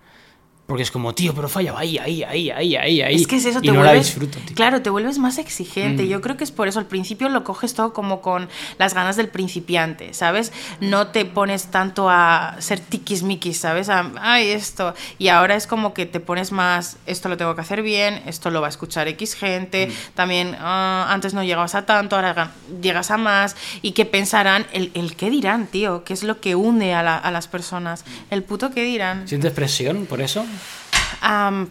[0.68, 3.16] Porque es como, tío, pero falla ahí, ahí, ahí, ahí, ahí, ahí.
[3.16, 4.07] Es que es eso, y te no la vuelves.
[4.07, 4.55] disfruto, tío.
[4.55, 6.01] Claro, te vuelves más exigente.
[6.03, 6.07] Mm.
[6.07, 6.80] Yo creo que es por eso.
[6.80, 8.49] Al principio lo coges todo como con
[8.80, 10.51] las ganas del principiante, ¿sabes?
[10.80, 13.89] No te pones tanto a ser tiquismiquis, ¿sabes?
[13.89, 14.95] A, ay, esto.
[15.20, 18.49] Y ahora es como que te pones más, esto lo tengo que hacer bien, esto
[18.49, 19.91] lo va a escuchar X gente.
[20.16, 23.55] También, ah, antes no llegabas a tanto, ahora ga- llegas a más.
[23.84, 24.66] ¿Y qué pensarán?
[24.74, 26.03] El, el qué dirán, tío.
[26.03, 28.03] ¿Qué es lo que une a, la- a las personas?
[28.32, 29.28] El puto qué dirán.
[29.28, 30.43] ¿Sientes presión por eso?
[31.22, 31.70] Am,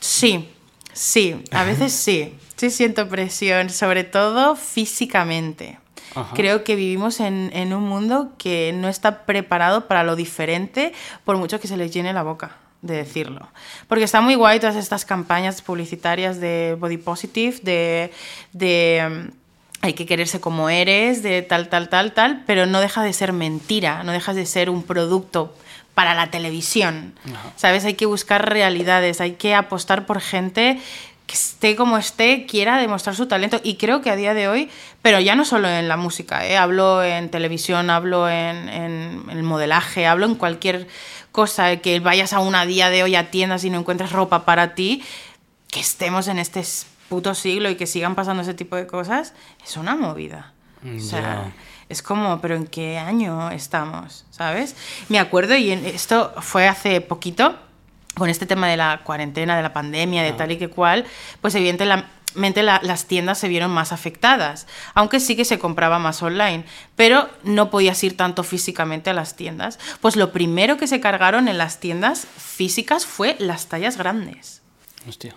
[0.00, 0.48] sí,
[0.92, 2.34] sí, a veces sí.
[2.56, 5.78] Sí siento presión, sobre todo físicamente.
[6.14, 6.34] Ajá.
[6.34, 10.92] Creo que vivimos en, en un mundo que no está preparado para lo diferente,
[11.24, 13.48] por mucho que se les llene la boca de decirlo.
[13.88, 18.12] Porque está muy guay todas estas campañas publicitarias de body positive, de,
[18.52, 19.38] de mm,
[19.80, 23.32] hay que quererse como eres, de tal, tal, tal, tal, pero no deja de ser
[23.32, 25.54] mentira, no deja de ser un producto
[25.98, 27.12] para la televisión.
[27.24, 27.52] Ajá.
[27.56, 27.84] ¿Sabes?
[27.84, 30.80] Hay que buscar realidades, hay que apostar por gente
[31.26, 33.60] que esté como esté, quiera demostrar su talento.
[33.64, 34.70] Y creo que a día de hoy,
[35.02, 36.56] pero ya no solo en la música, ¿eh?
[36.56, 40.86] hablo en televisión, hablo en, en el modelaje, hablo en cualquier
[41.32, 44.76] cosa, que vayas a una día de hoy a tiendas y no encuentres ropa para
[44.76, 45.02] ti,
[45.68, 46.62] que estemos en este
[47.08, 49.34] puto siglo y que sigan pasando ese tipo de cosas,
[49.66, 50.52] es una movida.
[50.96, 51.50] O sea.
[51.88, 54.24] Es como, pero ¿en qué año estamos?
[54.30, 54.76] ¿Sabes?
[55.08, 57.56] Me acuerdo, y esto fue hace poquito,
[58.14, 61.06] con este tema de la cuarentena, de la pandemia, de tal y que cual,
[61.40, 66.22] pues evidentemente la, las tiendas se vieron más afectadas, aunque sí que se compraba más
[66.22, 66.64] online,
[66.96, 69.78] pero no podías ir tanto físicamente a las tiendas.
[70.00, 74.62] Pues lo primero que se cargaron en las tiendas físicas fue las tallas grandes.
[75.08, 75.34] Hostia.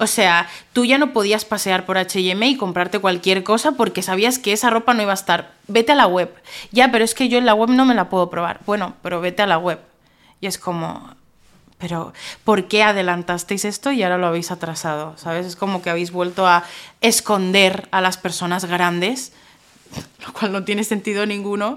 [0.00, 4.38] O sea, tú ya no podías pasear por HM y comprarte cualquier cosa porque sabías
[4.38, 5.52] que esa ropa no iba a estar.
[5.68, 6.34] Vete a la web.
[6.72, 8.60] Ya, pero es que yo en la web no me la puedo probar.
[8.64, 9.78] Bueno, pero vete a la web.
[10.40, 11.14] Y es como,
[11.76, 15.18] pero ¿por qué adelantasteis esto y ahora lo habéis atrasado?
[15.18, 15.44] ¿Sabes?
[15.44, 16.64] Es como que habéis vuelto a
[17.02, 19.34] esconder a las personas grandes,
[20.26, 21.76] lo cual no tiene sentido ninguno.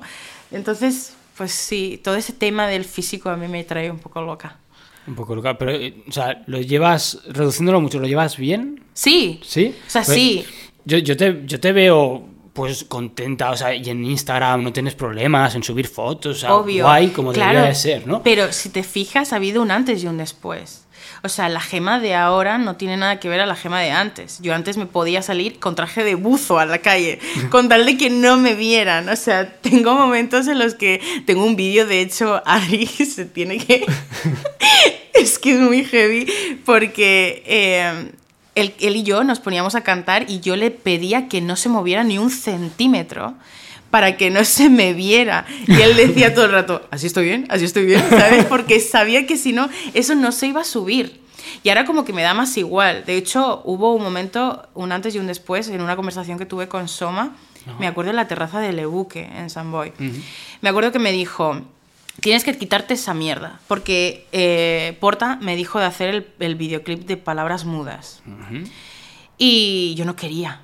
[0.49, 4.62] Entonces, pues sí, todo ese tema del físico a mí me trae un poco loca.
[5.07, 8.83] Un poco loca, pero, eh, o sea, ¿lo llevas, reduciéndolo mucho, ¿lo llevas bien?
[8.93, 9.39] Sí.
[9.43, 9.75] ¿Sí?
[9.85, 10.45] O sea, Pues, sí.
[10.85, 12.23] Yo, yo, te, yo te veo,
[12.53, 16.55] pues, contenta, o sea, y en Instagram no tienes problemas en subir fotos, o sea,
[16.55, 16.83] Obvio.
[16.85, 18.21] guay, como Claro, debería de ser, ¿no?
[18.23, 20.82] Pero si te fijas, ha habido un antes y un después.
[21.25, 23.91] O sea, la gema de ahora no tiene nada que ver a la gema de
[23.91, 24.39] antes.
[24.41, 27.17] Yo antes me podía salir con traje de buzo a la calle,
[27.49, 29.07] con tal de que no me vieran.
[29.07, 33.57] O sea, tengo momentos en los que tengo un vídeo, de hecho, Ari se tiene
[33.57, 33.85] que...
[35.13, 36.27] es que es muy heavy,
[36.65, 38.11] porque eh,
[38.55, 41.69] él, él y yo nos poníamos a cantar y yo le pedía que no se
[41.69, 43.33] moviera ni un centímetro
[43.93, 45.45] para que no se me viera.
[45.67, 48.43] Y él decía todo el rato, así estoy bien, así estoy bien, ¿sabes?
[48.45, 51.21] Porque sabía que si no, eso no se iba a subir.
[51.61, 53.05] Y ahora como que me da más igual.
[53.05, 56.67] De hecho, hubo un momento, un antes y un después, en una conversación que tuve
[56.67, 57.35] con Soma,
[57.77, 59.93] me acuerdo en la terraza de Lebuque, en San Boy.
[60.61, 61.61] Me acuerdo que me dijo,
[62.19, 67.05] tienes que quitarte esa mierda, porque eh, Porta me dijo de hacer el, el videoclip
[67.05, 68.23] de Palabras Mudas.
[69.37, 70.62] Y yo no quería.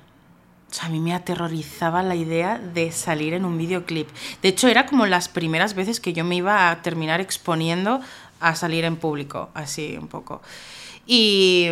[0.70, 4.08] O sea, a mí me aterrorizaba la idea de salir en un videoclip.
[4.40, 8.00] De hecho, era como las primeras veces que yo me iba a terminar exponiendo
[8.38, 10.42] a salir en público, así un poco.
[11.06, 11.68] Y,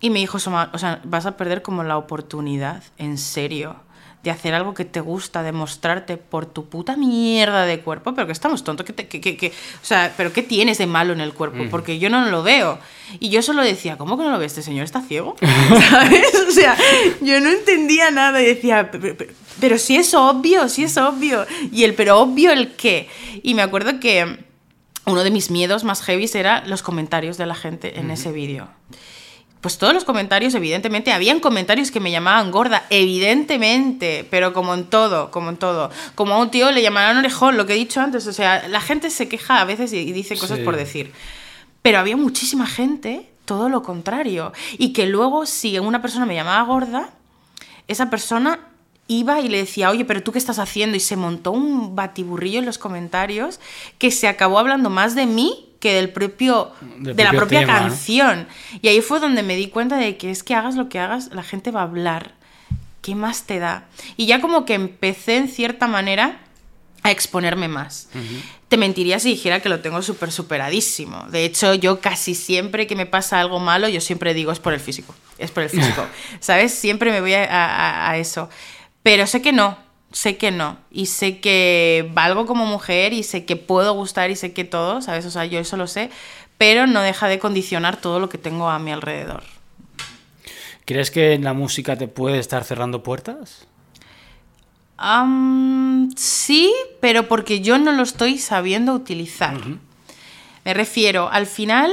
[0.00, 3.76] y me dijo, o sea, vas a perder como la oportunidad, en serio,
[4.22, 8.26] de hacer algo que te gusta, de mostrarte por tu puta mierda de cuerpo, pero
[8.26, 11.12] que estamos tontos, que, te- que, que- que- o sea, pero ¿qué tienes de malo
[11.12, 11.58] en el cuerpo?
[11.70, 12.78] Porque yo no lo veo.
[13.20, 14.52] Y yo solo decía, ¿cómo que no lo ves?
[14.52, 15.36] ¿Este señor está ciego?
[15.90, 16.34] ¿Sabes?
[16.48, 16.76] O sea,
[17.20, 21.46] yo no entendía nada y decía, pero, pero- pero si es obvio, si es obvio.
[21.72, 23.08] Y el, pero obvio el qué.
[23.42, 24.44] Y me acuerdo que
[25.06, 28.68] uno de mis miedos más heavy era los comentarios de la gente en ese vídeo.
[29.60, 34.84] Pues todos los comentarios, evidentemente, habían comentarios que me llamaban gorda, evidentemente, pero como en
[34.84, 35.90] todo, como en todo.
[36.14, 38.80] Como a un tío le llamarán orejón, lo que he dicho antes, o sea, la
[38.80, 40.64] gente se queja a veces y, y dice cosas Sí.
[40.64, 41.12] por decir.
[41.82, 44.52] Pero había muchísima gente, todo lo contrario.
[44.78, 47.10] Y que luego, si una persona me llamaba gorda,
[47.88, 48.60] esa persona
[49.06, 50.96] iba y le decía, oye, pero tú qué estás haciendo?
[50.96, 53.58] Y se montó un batiburrillo en los comentarios
[53.98, 57.80] que se acabó hablando más de mí que del propio, Del de la propia tema,
[57.80, 57.88] ¿no?
[57.88, 58.46] canción.
[58.82, 61.30] Y ahí fue donde me di cuenta de que es que hagas lo que hagas,
[61.32, 62.32] la gente va a hablar.
[63.02, 63.86] ¿Qué más te da?
[64.16, 66.40] Y ya como que empecé en cierta manera
[67.04, 68.08] a exponerme más.
[68.68, 71.24] Te mentiría si dijera que lo tengo súper superadísimo.
[71.30, 74.74] De hecho, yo casi siempre que me pasa algo malo, yo siempre digo es por
[74.74, 75.14] el físico.
[75.38, 76.04] Es por el físico.
[76.40, 76.74] ¿Sabes?
[76.74, 78.50] Siempre me voy a, a- a eso.
[79.04, 79.78] Pero sé que no.
[80.12, 80.78] Sé que no.
[80.90, 85.02] Y sé que valgo como mujer y sé que puedo gustar y sé que todo,
[85.02, 85.26] ¿sabes?
[85.26, 86.10] O sea, yo eso lo sé.
[86.56, 89.42] Pero no deja de condicionar todo lo que tengo a mi alrededor.
[90.84, 93.68] ¿Crees que la música te puede estar cerrando puertas?
[96.16, 99.56] Sí, pero porque yo no lo estoy sabiendo utilizar.
[100.64, 101.92] Me refiero, al final,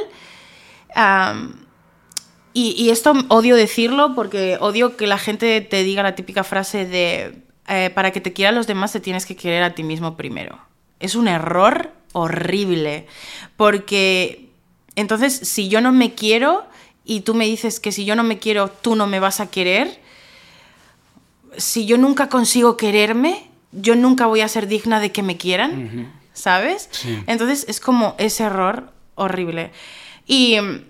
[2.54, 6.86] y, y esto odio decirlo porque odio que la gente te diga la típica frase
[6.86, 10.16] de, eh, para que te quieran los demás te tienes que querer a ti mismo
[10.18, 10.60] primero.
[11.00, 13.08] Es un error horrible,
[13.58, 14.50] porque
[14.96, 16.66] entonces si yo no me quiero
[17.04, 19.50] y tú me dices que si yo no me quiero, tú no me vas a
[19.52, 20.00] querer,
[21.58, 26.14] si yo nunca consigo quererme, yo nunca voy a ser digna de que me quieran,
[26.34, 26.88] ¿sabes?
[26.92, 27.18] Sí.
[27.28, 29.72] Entonces es como ese error horrible.
[30.26, 30.82] Y mm,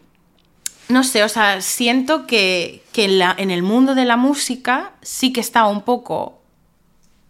[0.90, 4.94] no sé, o sea, siento que, que en, la- en el mundo de la música
[5.02, 6.42] sí que está un poco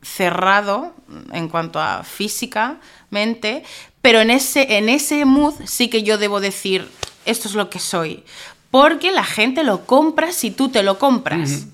[0.06, 0.94] cerrado
[1.34, 3.64] en cuanto a físicamente,
[4.02, 6.88] pero en ese, en ese mood sí que yo debo decir,
[7.26, 8.24] esto es lo que soy.
[8.70, 11.68] Porque la gente lo compra si tú te lo compras.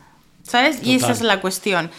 [0.43, 0.79] ¿Sabes?
[0.83, 1.91] Y esa es la cuestión.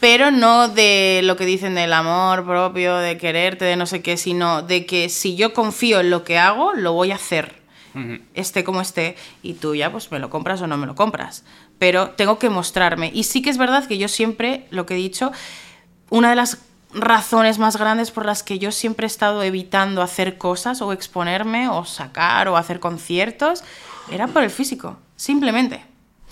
[0.00, 4.16] Pero no de lo que dicen del amor propio, de quererte, de no sé qué,
[4.16, 7.64] sino de que si yo confío en lo que hago, lo voy a hacer
[8.34, 11.44] esté como esté, y tú ya pues me lo compras o no me lo compras.
[11.78, 13.10] Pero tengo que mostrarme.
[13.14, 15.32] Y sí que es verdad que yo siempre, lo que he dicho,
[16.10, 16.58] una de las
[16.92, 21.68] razones más grandes por las que yo siempre he estado evitando hacer cosas o exponerme
[21.68, 23.64] o sacar o hacer conciertos
[24.10, 25.84] era por el físico, simplemente.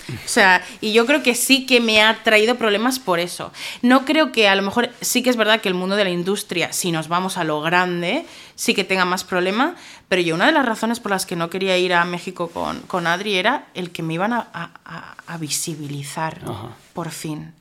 [0.09, 3.53] O sea, y yo creo que sí que me ha traído problemas por eso.
[3.83, 6.11] No creo que a lo mejor sí que es verdad que el mundo de la
[6.11, 9.77] industria, si nos vamos a lo grande, sí que tenga más problema,
[10.09, 12.81] pero yo una de las razones por las que no quería ir a México con,
[12.83, 16.71] con Adri era el que me iban a, a- a visibilizar Ajá.
[16.95, 17.55] por fin.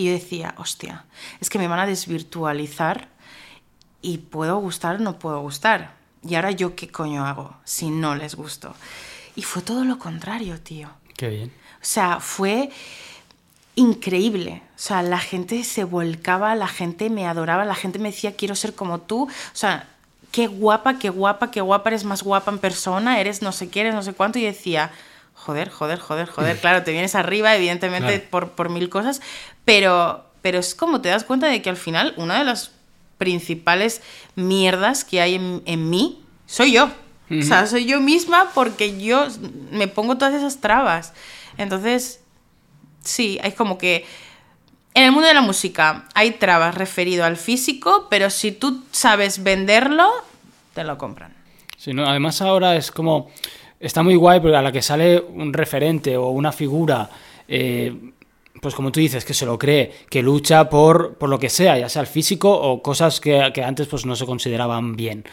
[0.00, 1.04] Y yo decía, hostia,
[1.40, 3.08] es que me van a desvirtualizar
[4.00, 5.92] y puedo gustar o no puedo gustar.
[6.26, 8.74] Y ahora yo qué coño hago si no les gusto.
[9.36, 10.88] Y fue todo lo contrario, tío.
[11.18, 11.52] Qué bien.
[11.74, 12.70] O sea, fue
[13.74, 14.62] increíble.
[14.74, 18.54] O sea, la gente se volcaba, la gente me adoraba, la gente me decía, quiero
[18.54, 19.24] ser como tú.
[19.24, 19.86] O sea,
[20.32, 23.82] qué guapa, qué guapa, qué guapa, eres más guapa en persona, eres no sé qué,
[23.82, 24.38] eres no sé cuánto.
[24.38, 24.92] Y decía,
[25.44, 26.58] joder, joder, joder, joder.
[26.58, 28.30] Claro, te vienes arriba, evidentemente, Claro.
[28.30, 29.20] por, por mil cosas,
[29.64, 32.72] pero, pero es como te das cuenta de que al final una de las
[33.18, 34.00] principales
[34.34, 36.90] mierdas que hay en, en mí soy yo.
[37.30, 39.28] O sea, soy yo misma porque yo
[39.70, 41.12] me pongo todas esas trabas.
[41.58, 42.20] Entonces,
[43.04, 44.04] sí, hay como que...
[44.94, 49.44] En el mundo de la música hay trabas referido al físico, pero si tú sabes
[49.44, 50.10] venderlo,
[50.74, 51.32] te lo compran.
[51.76, 52.04] Sí, ¿no?
[52.04, 53.30] Además ahora es como...
[53.80, 57.08] Está muy guay porque a la que sale un referente o una figura,
[57.48, 57.92] eh,
[58.60, 61.78] pues como tú dices, que se lo cree, que lucha por, por lo que sea,
[61.78, 65.24] ya sea el físico o cosas que, que antes pues no se consideraban bien.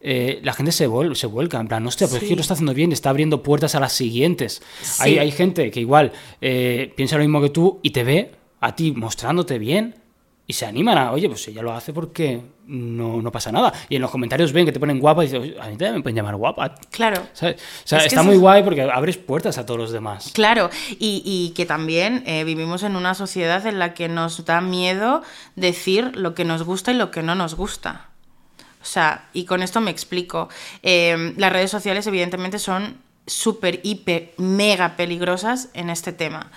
[0.00, 2.28] eh, la gente se, vuel- se vuelca, en plan, hostia, pues es Sí.
[2.28, 4.62] que lo está haciendo bien, está abriendo puertas a las siguientes.
[4.80, 5.02] Sí.
[5.02, 8.30] Hay, hay gente que igual eh, piensa lo mismo que tú y te ve
[8.60, 9.96] a ti mostrándote bien
[10.50, 13.70] y se animan a, oye, pues ella lo hace porque no, no pasa nada.
[13.90, 15.96] Y en los comentarios ven que te ponen guapa y dices, "Oye, a mí también
[15.96, 16.74] me pueden llamar guapa.
[16.90, 17.22] Claro.
[17.34, 17.56] ¿sabes?
[17.84, 20.30] O sea, Es está muy es- guay porque abres puertas a todos los demás.
[20.32, 24.62] Claro, y, y que también eh, vivimos en una sociedad en la que nos da
[24.62, 25.22] miedo
[25.54, 28.06] decir lo que nos gusta y lo que no nos gusta.
[28.80, 30.48] O sea, y con esto me explico.
[30.82, 32.96] Eh, las redes sociales evidentemente son
[33.26, 36.50] súper, hiper, mega peligrosas en este tema.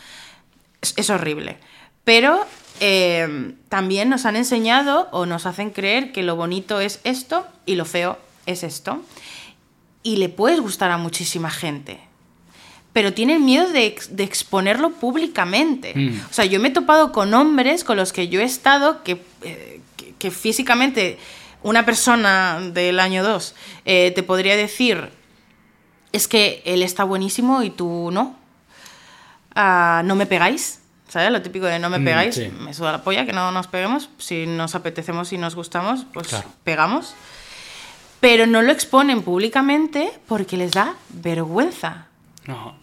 [0.81, 1.57] Es, es horrible.
[2.05, 2.45] Pero
[2.81, 7.75] eh, también nos han enseñado o nos hacen creer que lo bonito es esto y
[7.75, 9.01] lo feo es esto.
[10.03, 11.99] Y le puedes gustar a muchísima gente
[12.93, 15.93] pero tienen miedo de, ex- de exponerlo públicamente.
[15.95, 16.19] Mm.
[16.29, 19.23] O sea, yo me he topado con hombres con los que yo he estado que,
[19.43, 21.17] eh, que, que físicamente
[21.63, 23.55] una persona del año 2
[23.85, 25.07] te podría decir,
[26.11, 28.35] es que él está buenísimo y tú no.
[29.55, 30.80] Ah, no me pegáis.
[31.11, 31.29] ¿Sabes?
[31.29, 32.35] Lo típico de no me Mm, pegáis.
[32.35, 32.49] sí.
[32.61, 34.09] Me suda la polla que no nos peguemos.
[34.17, 36.47] Si nos apetecemos y nos gustamos, pues Claro.
[36.63, 37.13] pegamos.
[38.21, 42.05] Pero no lo exponen públicamente porque les da vergüenza.
[42.47, 42.79] No.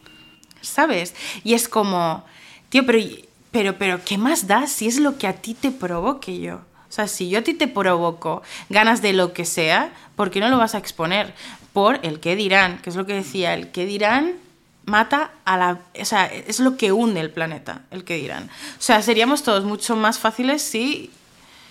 [0.61, 1.14] ¿sabes?
[1.45, 2.24] Y es como,
[2.68, 2.99] tío, pero,
[3.53, 6.57] pero, pero, ¿qué más da si es lo que a ti te provoque yo?
[6.57, 10.41] O sea, si yo a ti te provoco ganas de lo que sea, ¿por qué
[10.41, 11.33] no lo vas a exponer?
[11.72, 14.33] Por el qué dirán, que es lo que decía, el qué dirán
[14.89, 15.78] mata a la...
[16.01, 18.51] O sea, es lo que hunde el planeta, el qué dirán.
[18.78, 21.11] O sea, seríamos todos mucho más fáciles si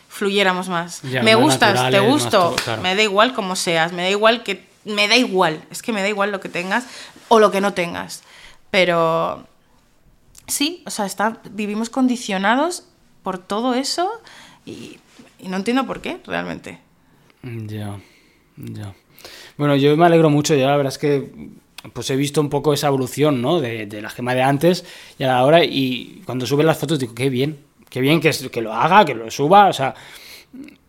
[0.08, 1.02] fluyéramos más.
[1.02, 2.82] Ya, me gustas, te más gusto, claro.
[2.82, 4.68] me da igual como seas, me da igual que...
[4.86, 6.86] Me da igual, es que me da igual lo que tengas
[7.28, 8.24] o lo que no tengas.
[8.72, 9.46] Pero
[10.48, 12.86] sí, o sea, está, vivimos condicionados
[13.22, 14.10] por todo eso
[14.66, 15.00] y,
[15.40, 16.80] y no entiendo por qué, realmente.
[17.44, 18.00] Ya,
[18.56, 18.94] ya.
[19.58, 21.32] Bueno, yo me alegro mucho, ya la verdad es que
[21.94, 23.60] pues he visto un poco esa evolución, ¿no?
[23.60, 24.86] De, la gema de antes
[25.18, 27.58] y a la hora y cuando suben las fotos digo, qué bien,
[27.90, 29.94] qué bien que, que lo haga, que lo suba, o sea,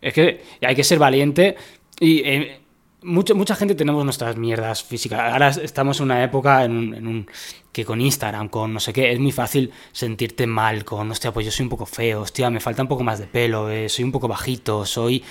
[0.01, 1.55] es que hay que ser valiente
[1.99, 2.59] y eh,
[3.03, 5.19] mucha, gente tenemos nuestras mierdas físicas.
[5.19, 6.73] Ahora estamos en una época en
[7.07, 7.27] un-
[7.71, 11.45] que con Instagram, con no sé qué, es muy fácil sentirte mal con, hostia, pues
[11.45, 14.03] yo soy un poco feo, hostia, me falta un poco más de pelo, eh, soy
[14.05, 15.23] un poco bajito, soy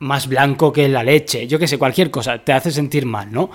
[0.00, 3.50] más blanco que la leche, yo qué sé, cualquier cosa, te hace sentir mal, ¿no?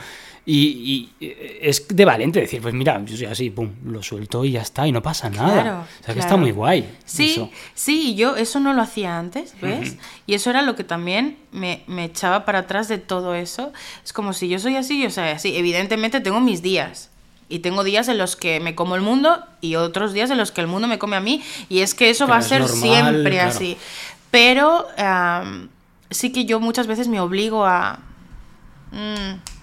[0.50, 4.46] Y, y, eh, es de valiente decir, pues mira, yo soy así, pum, lo suelto
[4.46, 5.62] y ya está, y no pasa nada.
[5.62, 6.88] Claro, o sea, que está muy guay.
[7.04, 7.52] Sí, eso.
[7.74, 9.98] sí, yo eso no lo hacía antes, ¿ves?
[10.26, 13.74] Y eso era lo que también me, me echaba para atrás de todo eso.
[14.06, 15.58] Es como si yo soy así, yo soy así.
[15.58, 17.10] Evidentemente tengo mis días.
[17.50, 20.54] Y tengo días en los que me como el mundo y otros días en los
[20.54, 21.44] que el mundo me come a mí.
[21.68, 23.50] Y es que eso Pero va a ser normal, siempre claro.
[23.50, 23.78] así.
[24.32, 24.88] Pero
[26.10, 28.00] sí que yo muchas veces me obligo a...
[28.94, 29.57] mm,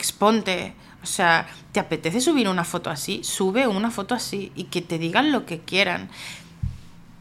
[0.00, 0.72] exponte.
[1.02, 3.22] O sea, ¿te apetece subir una foto así?
[3.24, 6.08] Sube una foto así y que te digan lo que quieran.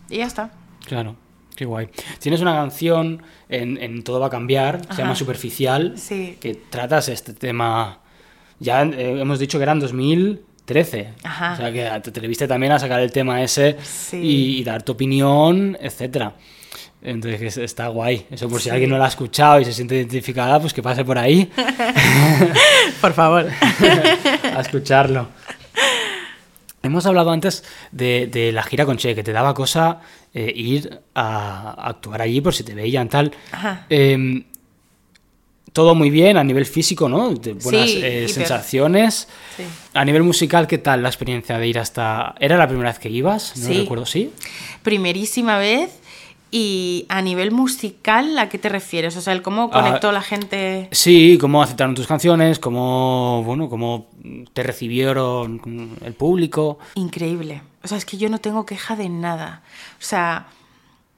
[0.09, 0.51] Y ya está.
[0.85, 1.15] Claro,
[1.55, 1.87] qué guay.
[2.19, 5.01] Tienes una canción en, en Todo va a cambiar, se Ajá.
[5.03, 6.37] llama Superficial, Sí.
[6.41, 7.99] que tratas este tema.
[8.59, 11.13] Ya eh, hemos dicho que era en 2013.
[11.23, 11.53] Ajá.
[11.53, 14.17] O sea que te atreviste también a sacar el tema ese Sí.
[14.17, 16.33] y, y dar tu opinión, etcétera.
[17.01, 18.25] Entonces es- está guay.
[18.29, 21.05] Eso por si alguien no la ha escuchado y se siente identificada, pues que pase
[21.05, 21.49] por ahí
[23.01, 23.47] Por favor.
[24.55, 25.29] a escucharlo.
[26.81, 29.99] Hemos hablado antes de, de la gira con Che, que te daba cosa
[30.33, 33.33] eh, ir a, a actuar allí por si te veían tal.
[33.51, 33.85] Ajá.
[33.89, 34.45] Em,
[35.73, 37.31] todo muy bien a nivel físico, ¿no?
[37.33, 39.27] De buenas Sí, eh, sensaciones.
[39.57, 39.63] Sí.
[39.93, 42.33] A nivel musical, ¿qué tal la experiencia de ir hasta...
[42.39, 43.55] ¿Era la primera vez que ibas?
[43.57, 43.77] No Sí.
[43.81, 44.31] recuerdo, ¿sí?
[44.81, 45.98] Primerísima vez.
[46.51, 49.15] Y a nivel musical, ¿a qué te refieres?
[49.17, 50.87] O sea, el cómo Ah, conectó la gente.
[50.91, 54.07] Sí, cómo aceptaron tus canciones, cómo, bueno, cómo
[54.53, 56.79] te recibieron el público.
[56.95, 57.61] Increíble.
[57.83, 59.61] O sea, es que yo no tengo queja de nada.
[59.99, 60.47] O sea,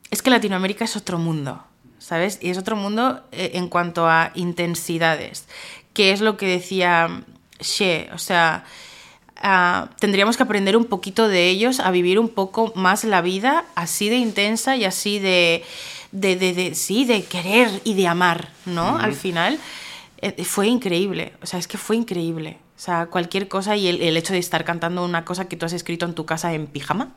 [0.09, 1.63] es que Latinoamérica es otro mundo,
[1.97, 2.37] ¿sabes?
[2.41, 5.47] Y es otro mundo eh, en cuanto a intensidades,
[5.93, 7.23] que es lo que decía
[7.61, 8.09] She.
[8.13, 8.65] O sea,
[9.41, 13.65] ah, tendríamos que aprender un poquito de ellos a vivir un poco más la vida
[13.75, 15.63] así de intensa y así de,
[16.11, 18.97] de, de- de- sí, de querer y de amar, ¿no?
[18.97, 19.59] Al final
[20.21, 22.57] eh, fue increíble, o sea, es que fue increíble.
[22.77, 25.67] O sea, cualquier cosa y el, el hecho de estar cantando una cosa que tú
[25.67, 27.09] has escrito en tu casa en pijama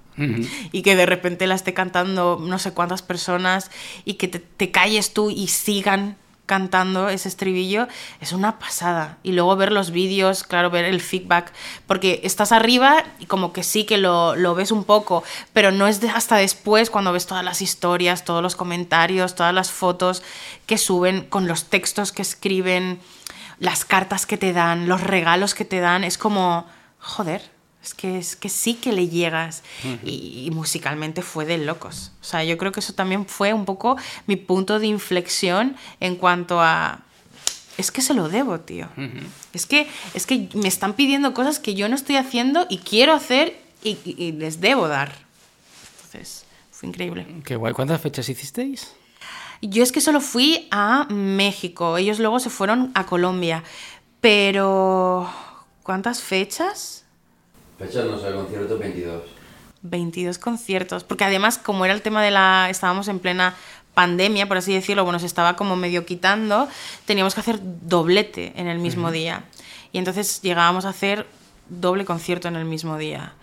[0.72, 3.70] y que de repente la esté cantando no sé cuántas personas
[4.05, 6.16] y que te, te calles tú y sigan
[6.47, 7.88] cantando ese estribillo
[8.20, 9.18] es una pasada.
[9.22, 11.53] Y luego ver los vídeos, claro, ver el feedback,
[11.86, 15.86] porque estás arriba y como que sí que lo, lo ves un poco, pero no
[15.86, 20.22] es de- hasta después cuando ves todas las historias, todos los comentarios, todas las fotos
[20.66, 23.01] que suben con los textos que escriben,
[23.59, 26.66] las cartas que te dan, los regalos que te dan, es como,
[26.99, 27.54] joder,
[27.85, 29.62] es que, es que sí que le llegas.
[30.05, 32.11] y, y musicalmente fue de locos.
[32.20, 36.16] O sea, yo creo que eso también fue un poco mi punto de inflexión en
[36.16, 37.01] cuanto a...
[37.76, 38.89] Es que se lo debo, tío.
[39.53, 43.12] es, que, es que me están pidiendo cosas que yo no estoy haciendo y quiero
[43.12, 45.12] hacer y, y- y les debo dar.
[45.97, 47.26] Entonces, fue increíble.
[47.45, 47.74] Qué guay.
[47.74, 48.93] ¿Cuántas fechas hicisteis?
[49.61, 51.97] Yo es que solo fui a México.
[51.99, 53.62] Ellos luego se fueron a Colombia.
[54.20, 55.28] Pero...
[55.82, 57.04] ¿Cuántas fechas?
[57.79, 59.22] Fecha, no sé, concierto 22.
[59.83, 61.05] 22 conciertos.
[61.05, 62.68] Porque además, como era el tema de la.
[62.70, 63.55] Estábamos en plena
[63.95, 66.68] pandemia, por así decirlo, bueno, se estaba como medio quitando,
[67.07, 69.45] teníamos que hacer doblete en el mismo día.
[69.93, 71.27] Y entonces llegábamos a hacer
[71.68, 73.35] doble concierto en el mismo día.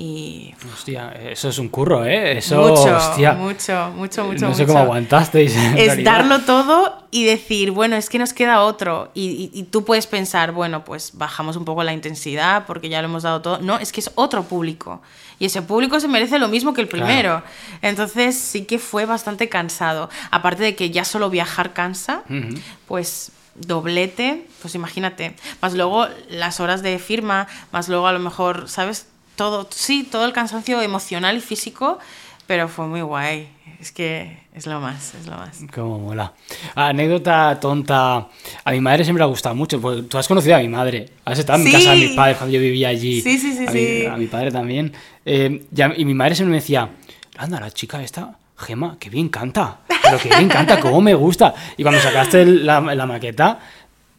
[0.00, 0.54] Y.
[0.72, 2.38] Hostia, eso es un curro, ¿eh?
[2.38, 3.32] Eso, mucho, hostia.
[3.32, 4.46] mucho, mucho, mucho.
[4.48, 4.66] no sé mucho.
[4.66, 5.56] cómo aguantasteis.
[5.76, 9.10] es darlo todo y decir, bueno, es que nos queda otro.
[9.14, 13.02] Y, y- y tú puedes pensar, bueno, pues bajamos un poco la intensidad porque ya
[13.02, 13.58] lo hemos dado todo.
[13.58, 15.02] No, es que es otro público.
[15.40, 17.42] Y ese público se merece lo mismo que el primero.
[17.82, 20.10] Entonces sí que fue bastante cansado.
[20.30, 22.22] Aparte de que ya solo viajar cansa,
[22.86, 25.34] pues doblete, pues imagínate.
[25.60, 29.06] Más luego las horas de firma, más luego a lo mejor, ¿sabes?
[29.38, 32.00] Todo, sí, todo el cansancio emocional y físico,
[32.48, 33.48] pero fue muy guay.
[33.80, 35.60] Es que es lo más, es lo más.
[35.72, 36.32] Cómo mola.
[36.74, 38.26] Anécdota tonta.
[38.64, 39.80] A mi madre siempre le ha gustado mucho.
[39.80, 41.10] Porque tú has conocido a mi madre.
[41.24, 41.76] Has estado en mi Sí.
[41.76, 43.22] casa de mis padres cuando yo vivía allí.
[43.22, 44.06] Sí, sí, sí, a mi, sí.
[44.06, 44.92] a mi padre también.
[45.24, 45.64] Eh,
[45.96, 46.90] y mi madre siempre me decía:
[47.36, 49.78] Anda, la chica esta, Gema, que bien canta.
[50.02, 51.54] Pero que bien canta, cómo me gusta.
[51.76, 53.60] Y cuando sacaste la, la maqueta,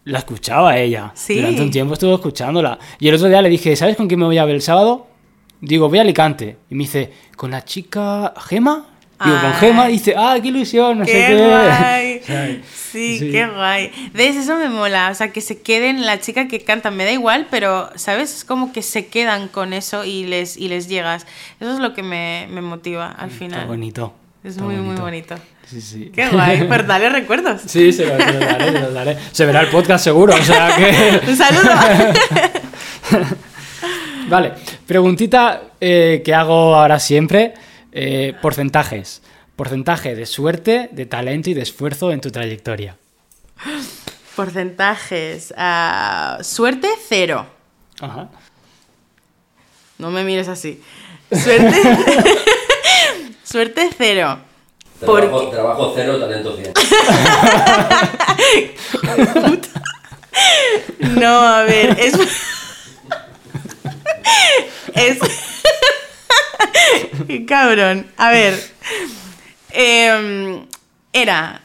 [0.10, 1.12] la escuchaba ella.
[1.16, 1.36] Sí.
[1.36, 2.78] Durante un tiempo estuve escuchándola.
[3.00, 5.08] Y el otro día le dije: ¿Sabes con quién me voy a ver el sábado?
[5.62, 6.58] Digo, voy a Alicante.
[6.70, 8.86] Y me dice: ¿Con la chica Gema?
[9.24, 9.58] Digo, con Ay.
[9.60, 9.90] Gema.
[9.90, 11.00] Y dice: ¡Ah, qué ilusión!
[11.00, 11.36] No sé ¡Qué qué.
[11.48, 12.22] guay!
[12.26, 12.58] ¿Sabes?
[12.92, 13.32] Sí, Sí.
[13.32, 13.92] qué guay.
[14.14, 14.36] ¿Ves?
[14.38, 15.10] Eso me mola.
[15.12, 16.90] O sea, que se queden la chica que canta.
[16.92, 18.34] Me da igual, pero, ¿sabes?
[18.38, 21.28] Es como que se quedan con eso y les, y les llegas.
[21.60, 23.60] Eso es lo que me, me motiva al final.
[23.60, 24.14] Está bonito.
[24.50, 25.36] Es muy, muy bonito.
[25.68, 26.12] Sí, sí.
[26.14, 26.64] Qué guay.
[26.68, 27.62] Pues dale recuerdos.
[27.68, 29.18] Sí, se lo, se lo daré, se lo daré.
[29.32, 31.22] Se verá el podcast seguro, o sea que...
[31.30, 31.70] Un saludo.
[34.28, 34.54] Vale,
[34.88, 37.54] preguntita eh, que hago ahora siempre.
[37.92, 39.22] eh, porcentajes.
[39.56, 42.96] Porcentaje de suerte, de talento y de esfuerzo en tu trayectoria.
[44.36, 45.54] Porcentajes.
[45.58, 47.46] Ah, suerte, cero.
[48.00, 48.30] Ajá.
[49.98, 50.82] No me mires así.
[51.32, 51.76] Suerte.
[53.50, 54.40] suerte, cero.
[55.00, 56.74] Trabajo, Porque- trabajo cero, talento 100.
[61.00, 62.14] No, a ver, es.
[64.94, 65.20] es.
[67.28, 68.08] Qué cabrón.
[68.18, 68.60] A ver.
[69.72, 70.66] em,
[71.14, 71.62] era.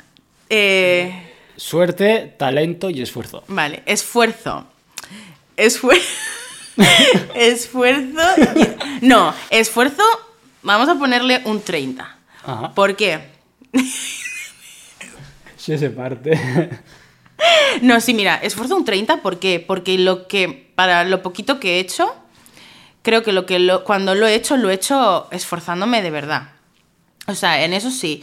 [0.51, 1.21] eh,
[1.57, 3.45] Suerte, talento y esfuerzo.
[3.49, 4.67] vale, esfuerzo.
[5.57, 6.07] Esfuerzo.
[7.35, 8.21] esfuerzo.
[8.57, 10.03] y- No, esfuerzo.
[10.65, 12.17] Vamos a ponerle un 30.
[12.45, 12.75] Ajá.
[12.75, 13.31] ¿Por qué?
[15.57, 16.39] Sí, se parte.
[17.83, 19.63] No, sí, mira, esfuerzo un 30, ¿por qué?
[19.65, 22.15] Porque lo que, para lo poquito que he hecho,
[23.03, 26.51] creo que, lo que lo- cuando lo he hecho, lo he hecho esforzándome de verdad.
[27.27, 28.23] O sea, en eso sí.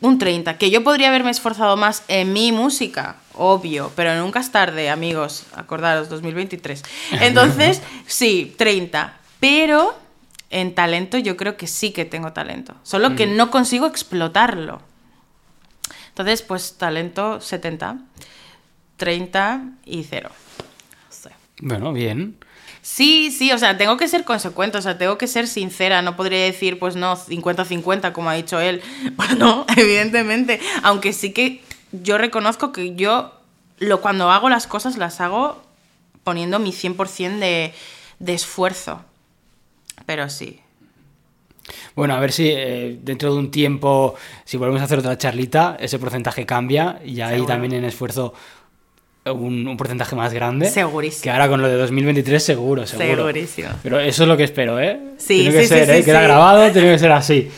[0.00, 0.58] un 30.
[0.58, 5.44] Que yo podría haberme esforzado más en mi música, obvio, pero nunca es tarde, amigos.
[5.54, 6.82] Acordaros, 2023.
[7.20, 9.14] Entonces, sí, 30.
[9.40, 9.96] Pero
[10.50, 12.74] en talento yo creo que sí que tengo talento.
[12.82, 14.80] Solo que no consigo explotarlo.
[16.08, 17.98] Entonces, pues talento 70,
[18.96, 20.30] 30 y 0.
[21.10, 21.28] Sí.
[21.60, 22.38] Bueno, bien.
[22.80, 26.14] Sí, sí, o sea, tengo que ser consecuente, o sea, tengo que ser sincera, no
[26.14, 28.80] podría decir, pues no, 50-50, como ha dicho él.
[29.16, 33.32] Bueno, evidentemente, aunque sí que yo reconozco que yo,
[33.78, 35.60] lo, cuando hago las cosas, las hago
[36.22, 37.74] poniendo mi 100% de,
[38.20, 39.04] de esfuerzo.
[40.06, 40.60] Pero sí.
[41.96, 45.76] Bueno, a ver si eh, dentro de un tiempo, si volvemos a hacer otra charlita,
[45.80, 47.46] ese porcentaje cambia y Seguro.
[47.46, 48.34] también en esfuerzo
[49.24, 50.70] un, un porcentaje más grande.
[50.70, 51.22] Segurísimo.
[51.24, 53.08] Que ahora con lo de 2023 seguro, seguro.
[53.08, 53.70] Segurísimo.
[53.82, 55.00] Pero eso es lo que espero, ¿eh?
[55.18, 56.04] Sí, tiene que sí, ser, sí, ¿eh?
[56.04, 57.50] Queda grabado, tiene que ser así.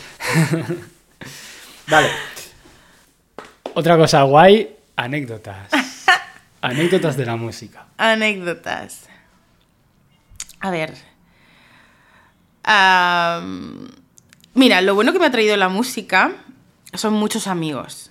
[1.89, 2.09] vale.
[3.75, 5.71] Otra cosa guay, anécdotas.
[6.63, 7.87] anécdotas de la música.
[7.99, 9.07] Anécdotas.
[10.61, 11.08] A ver.
[14.55, 16.33] Mira, lo bueno que me ha traído la música
[16.95, 18.11] son muchos amigos.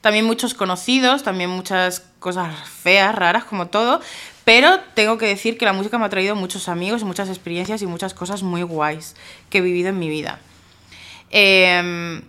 [0.00, 4.00] También muchos conocidos, también muchas cosas feas, raras, como todo.
[4.44, 7.86] Pero tengo que decir que la música me ha traído muchos amigos, muchas experiencias y
[7.86, 9.14] muchas cosas muy guays
[9.48, 10.40] que he vivido en mi vida.
[11.30, 12.22] Em,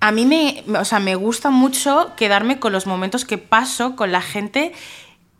[0.00, 4.12] a mí me, o sea, me gusta mucho quedarme con los momentos que paso con
[4.12, 4.72] la gente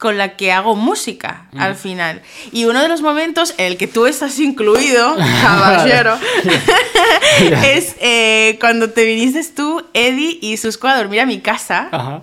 [0.03, 2.23] con la que hago música al final.
[2.51, 6.19] Y uno de los momentos en el que tú estás incluido, caballero,
[7.65, 11.89] es eh, cuando te viniste tú, Eddie y Susco a dormir a mi casa.
[11.93, 12.23] Ajá.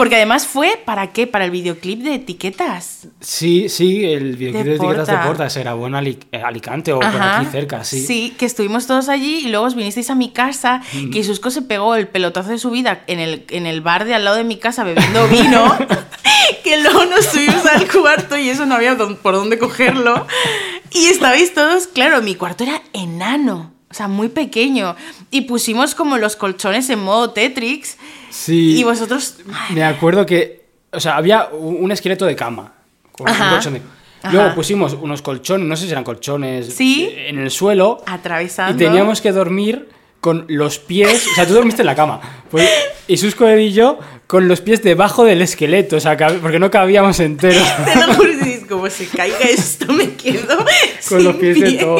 [0.00, 1.26] Porque además fue, ¿para qué?
[1.26, 3.08] Para el videoclip de etiquetas.
[3.20, 5.26] Sí, sí, el videoclip de, De etiquetas de Porta.
[5.28, 7.40] Porta se grabó en Ali- eh, Alicante o por Ajá.
[7.40, 8.34] aquí cerca, sí.
[8.38, 10.80] que estuvimos todos allí y luego os vinisteis a mi casa,
[11.12, 14.14] que Susco se pegó el pelotazo de su vida en el, en el bar de
[14.14, 15.76] al lado de mi casa bebiendo vino,
[16.64, 20.26] que luego nos subimos al cuarto y eso no había por dónde cogerlo.
[20.92, 24.96] Y estabais todos, claro, mi cuarto era enano, o sea, muy pequeño.
[25.30, 27.98] Y pusimos como los colchones en modo Tetrix.
[28.30, 28.78] Sí.
[28.78, 29.36] Y vosotros...
[29.70, 32.72] Me acuerdo que, o sea, había un un esqueleto de cama.
[33.12, 33.50] Con un Ajá.
[33.50, 33.82] colchón de-
[34.22, 34.32] Ajá.
[34.34, 37.08] Luego pusimos unos colchones, no sé si eran colchones, Sí.
[37.10, 38.02] eh, en el suelo.
[38.06, 38.74] Atravesando.
[38.82, 39.88] Y teníamos que dormir
[40.20, 42.20] con los pies, o sea, tú dormiste en la cama.
[42.50, 42.68] Pues,
[43.08, 47.18] y Susco y yo con los pies debajo del esqueleto, o sea, porque no cabíamos
[47.20, 47.66] enteros.
[47.86, 48.30] Te lo juro,
[48.68, 50.58] como se caiga esto, me quedo
[51.08, 51.78] con los sin pies de pie.
[51.78, 51.98] todo.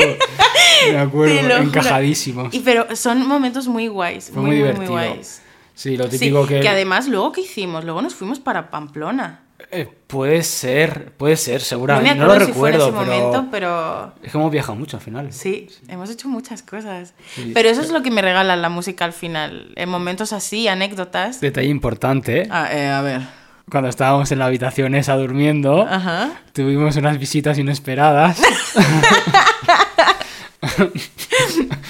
[0.93, 2.55] Me acuerdo, encajadísimos.
[2.55, 4.31] Y pero son momentos muy guays.
[4.33, 4.93] Fue muy, muy muy, divertido.
[4.93, 5.43] muy guays.
[5.81, 6.61] Sí, lo Sí, típico que...
[6.61, 7.85] que además, luego, ¿qué hicimos?
[7.85, 9.41] Luego nos fuimos para Pamplona.
[9.71, 12.15] Eh, puede ser, puede ser, No me seguramente.
[12.17, 13.07] No, lo si fue en recuerdo, ese pero...
[13.07, 15.33] momento, pero Es que hemos viajado mucho al final.
[15.33, 17.15] sí, hemos hecho muchas cosas.
[17.35, 17.53] Sí.
[17.55, 19.73] Pero eso es lo que me regala la música al final.
[19.77, 21.41] En momentos así, anécdotas.
[21.41, 22.49] Detalle importante, ¿eh?
[22.51, 23.23] Ah, eh, a ver.
[23.71, 26.31] Cuando estábamos en la habitación esa durmiendo, Ajá.
[26.53, 28.39] tuvimos unas visitas inesperadas.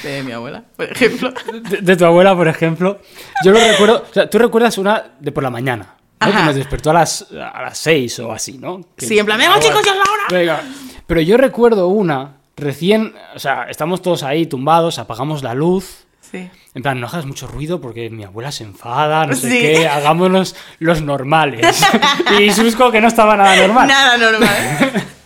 [0.03, 1.33] De mi abuela, por ejemplo.
[1.71, 3.01] de, de tu abuela, por ejemplo.
[3.45, 4.05] Yo lo recuerdo.
[4.11, 5.95] O sea, tú recuerdas una de por la mañana.
[6.21, 6.27] ¿no?
[6.27, 8.81] Que nos despertó a las, a las 6 o así, ¿no?
[8.97, 10.23] Que- Sí, en plan, venga, chicos, ya es la hora.
[10.31, 10.63] Venga.
[11.07, 13.15] Pero yo recuerdo una recién.
[13.35, 16.05] O sea, estamos todos ahí tumbados, apagamos la luz.
[16.21, 16.49] Sí.
[16.75, 19.59] En plan, no hagas mucho ruido porque mi abuela se enfada, no sé Sí.
[19.61, 21.85] qué, hagámonos los normales.
[22.39, 23.89] y Susco que no estaba nada normal.
[23.89, 24.93] Nada normal.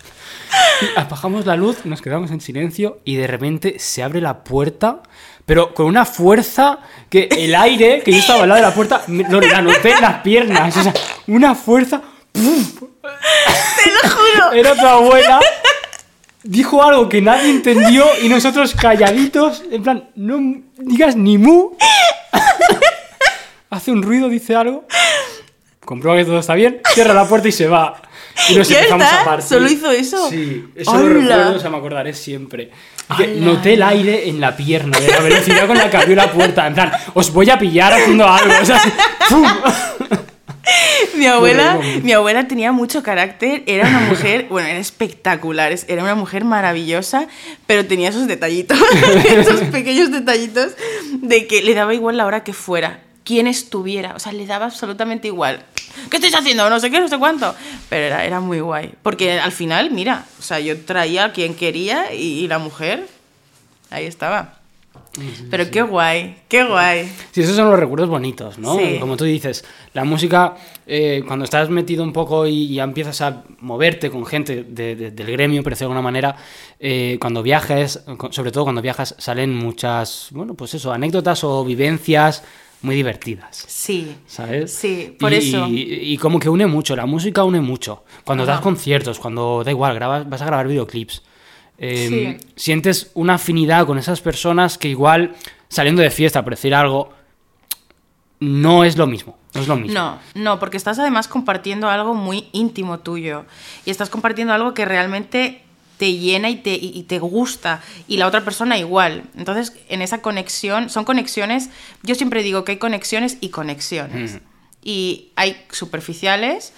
[0.97, 5.03] Apagamos la luz, nos quedamos en silencio y de repente se abre la puerta,
[5.47, 9.03] pero con una fuerza que el aire, que yo estaba al lado de la puerta,
[9.09, 10.77] me- lo noté en las piernas.
[10.77, 10.95] O sea,
[11.27, 12.03] una fuerza.
[12.33, 12.83] ¡puf!
[13.03, 14.53] Te lo juro.
[14.53, 15.41] Era tu abuela.
[16.43, 20.39] Dijo algo que nadie entendió y nosotros calladitos, en plan, no
[20.79, 21.71] digas ni mu.
[23.71, 24.87] Hace un ruido, dice algo.
[25.85, 28.01] Comprueba que todo está bien, cierra la puerta y se va.
[28.51, 29.21] Y nos ¿Ya empezamos está?
[29.21, 29.47] a partir.
[29.49, 30.29] ¿Solo hizo eso?
[30.31, 31.03] Sí, eso ¡Hala!
[31.03, 32.71] lo recuerdo, o sea, me acordaré siempre.
[33.17, 36.33] Que noté el aire en la pierna, de la velocidad con la que abrió la
[36.33, 36.67] puerta.
[36.67, 38.55] En plan, os voy a pillar haciendo algo.
[38.63, 38.81] O sea,
[39.29, 39.47] ¡pum!
[41.17, 46.03] Mi abuela, mi abuela tenía mucho carácter, era una mujer, bueno, era espectacular, es- era
[46.03, 47.29] una mujer maravillosa,
[47.67, 48.79] pero tenía esos detallitos,
[49.27, 50.73] esos pequeños detallitos
[51.21, 54.65] de que le daba igual la hora que fuera, quien estuviera, o sea, le daba
[54.67, 55.65] absolutamente igual.
[56.11, 56.69] ¿Qué estáis haciendo?
[56.71, 57.55] No sé qué, no sé cuánto.
[57.89, 61.55] Pero era, era muy guay, porque al final, mira, o sea, yo traía a quien
[61.55, 63.07] quería y, y la mujer,
[63.91, 64.61] ahí estaba.
[65.49, 67.09] Pero qué guay, qué guay.
[67.31, 68.77] Sí, esos son los recuerdos bonitos, ¿no?
[68.77, 68.97] Sí.
[68.99, 70.57] Como tú dices, la música,
[70.89, 75.11] eh, cuando estás metido un poco y ya empiezas a moverte con gente de- de-
[75.13, 76.37] del gremio, por decirlo de alguna manera,
[76.81, 82.43] eh, cuando viajes, sobre todo cuando viajas, salen muchas, bueno, pues eso, anécdotas o vivencias
[82.85, 83.65] muy divertidas.
[83.67, 84.15] Sí.
[84.27, 84.73] ¿Sabes?
[84.73, 85.67] Sí, por Y- eso.
[85.67, 85.81] Y,
[86.13, 88.05] y como que une mucho, la música une mucho.
[88.25, 91.23] Cuando das conciertos, cuando da igual, grabas, vas a grabar videoclips.
[91.79, 92.47] eh, Sí.
[92.55, 95.35] Sientes una afinidad con esas personas que igual,
[95.69, 97.11] saliendo de fiesta, por decir algo,
[98.39, 99.37] no es lo mismo.
[99.55, 99.95] No es lo mismo.
[99.99, 103.45] No, no, porque estás además compartiendo algo muy íntimo tuyo.
[103.85, 105.63] Y estás compartiendo algo que realmente
[105.97, 107.81] te llena y te, y- te gusta.
[108.09, 109.25] Y la otra persona igual.
[109.37, 111.71] Entonces, en esa conexión, son conexiones.
[112.03, 114.39] Yo siempre digo que hay conexiones y conexiones.
[114.83, 116.73] Y hay superficiales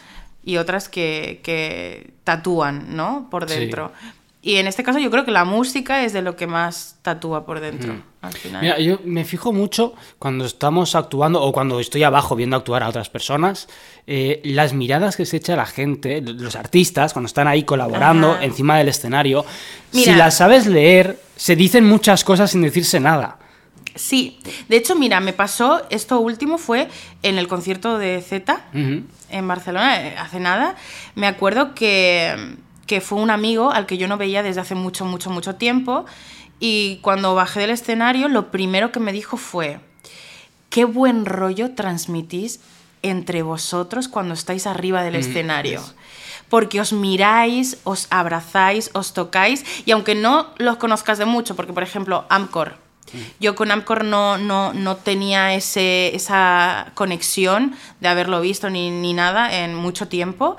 [0.45, 3.29] y otras que, que tatúan, ¿no?
[3.31, 3.55] Por Sí.
[4.47, 7.44] Y en este caso yo creo que la música es de lo que más tatúa
[7.44, 8.03] por dentro, Mm.
[8.22, 8.62] al final.
[8.62, 12.88] Mira, yo me fijo mucho cuando estamos actuando o cuando estoy abajo viendo actuar a
[12.88, 13.66] otras personas,
[14.07, 18.44] eh, las miradas que se echa la gente, los artistas, cuando están ahí colaborando Ajá.
[18.44, 19.44] encima del escenario,
[19.90, 23.38] si las sabes leer, se dicen muchas cosas sin decirse nada.
[23.97, 24.38] Sí,
[24.68, 26.86] de hecho, mira, me pasó, esto último fue
[27.24, 29.03] en el concierto de Z Ujú.
[29.30, 30.76] en Barcelona, eh, hace nada.
[31.16, 32.57] Me acuerdo que,
[32.87, 36.07] que fue un amigo al que yo no veía desde hace mucho, mucho, mucho tiempo.
[36.59, 39.80] Y cuando bajé del escenario, lo primero que me dijo fue,
[40.70, 42.61] qué buen rollo transmitís
[43.03, 45.82] entre vosotros cuando estáis arriba del escenario.
[46.49, 51.72] Porque os miráis, os abrazáis, os tocáis, y aunque no los conozcas de mucho, porque
[51.72, 52.76] por ejemplo, Amcor,
[53.41, 59.12] yo con Amcor no, no, no tenía ese, esa conexión de haberlo visto ni, ni
[59.12, 60.57] nada en mucho tiempo,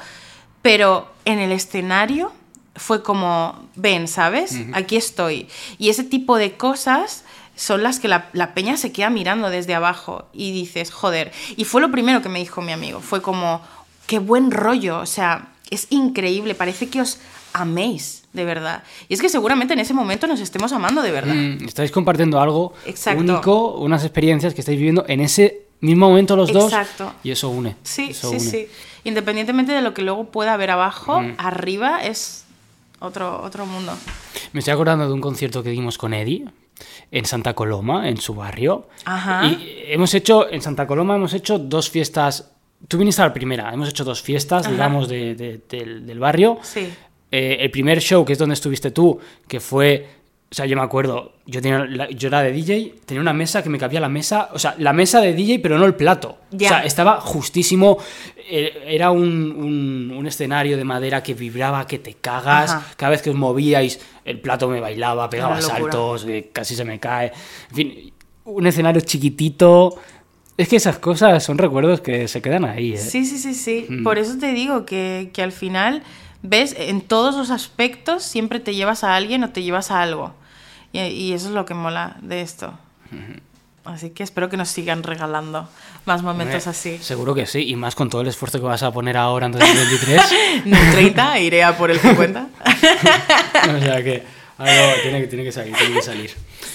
[0.68, 2.34] pero en el escenario
[2.76, 4.54] fue como, ven, ¿sabes?
[4.74, 5.48] Aquí estoy.
[5.78, 7.24] Y ese tipo de cosas
[7.56, 11.32] son las que la, la peña se queda mirando desde abajo y dices, joder.
[11.56, 13.62] Y fue lo primero que me dijo mi amigo, fue como,
[14.08, 17.20] qué buen rollo, o sea, es increíble, parece que os
[17.54, 18.84] améis de verdad.
[19.08, 21.34] Y es que seguramente en ese momento nos estemos amando de verdad.
[21.34, 23.22] Mm, estáis compartiendo algo Exacto.
[23.22, 26.74] único, unas experiencias que estáis viviendo en ese mismo momento los dos.
[26.74, 27.14] Exacto.
[27.24, 27.78] Y eso une.
[27.84, 28.52] Sí, eso sí, une.
[28.52, 28.68] sí.
[29.08, 32.46] Independientemente de lo que luego pueda haber abajo, arriba es
[33.00, 33.94] otro, otro mundo.
[34.52, 36.46] Me estoy acordando de un concierto que dimos con Eddie
[37.12, 38.90] en Santa Coloma, en su barrio.
[39.06, 39.46] Ajá.
[39.46, 42.52] Y hemos hecho, en Santa Coloma hemos hecho dos fiestas.
[42.90, 44.72] Tú viniste a la primera, hemos hecho dos fiestas, Ajá.
[44.72, 46.60] digamos, de- de- del, del barrio.
[46.62, 46.90] Sí.
[47.32, 50.17] Eh, el primer show, que es donde estuviste tú, que fue.
[50.50, 53.68] O sea, yo me acuerdo, yo, tenía yo era de DJ, tenía una mesa que
[53.70, 56.38] me cabía la mesa, o sea, la mesa de DJ, pero no el plato.
[56.52, 56.68] Ya.
[56.68, 57.98] O sea, estaba justísimo.
[58.50, 59.22] eh, Era un,
[59.52, 62.72] un- un escenario de madera que vibraba, que te cagas.
[62.72, 62.94] Ajá.
[62.96, 66.98] Cada vez que os movíais, el plato me bailaba, pegaba saltos, eh, casi se me
[66.98, 67.34] cae.
[67.72, 68.14] En fin,
[68.46, 69.96] un escenario chiquitito.
[70.56, 72.98] Es que esas cosas son recuerdos que se quedan ahí, ¿eh?
[72.98, 73.86] Sí, sí, sí, sí.
[73.90, 74.04] Mm.
[74.04, 76.02] Por eso te digo que, que al final,
[76.42, 80.34] ves, en todos los aspectos siempre te llevas a alguien o te llevas a algo.
[80.94, 82.74] Y, y eso es lo que mola de esto.
[83.86, 85.70] Así que espero que nos sigan regalando
[86.06, 86.98] más momentos así.
[86.98, 89.54] Seguro que sí, y más con todo el esfuerzo que vas a poner ahora en
[89.54, 90.22] 2023.
[90.66, 92.48] En 30 iré a por el 50.
[93.76, 94.24] o sea que
[94.58, 96.30] algo tiene, que- tiene que salir, tiene que salir.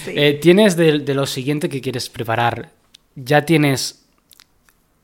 [0.05, 0.11] Sí.
[0.15, 2.69] Eh, ¿Tienes de, de lo siguiente que quieres preparar,
[3.15, 4.02] ya tienes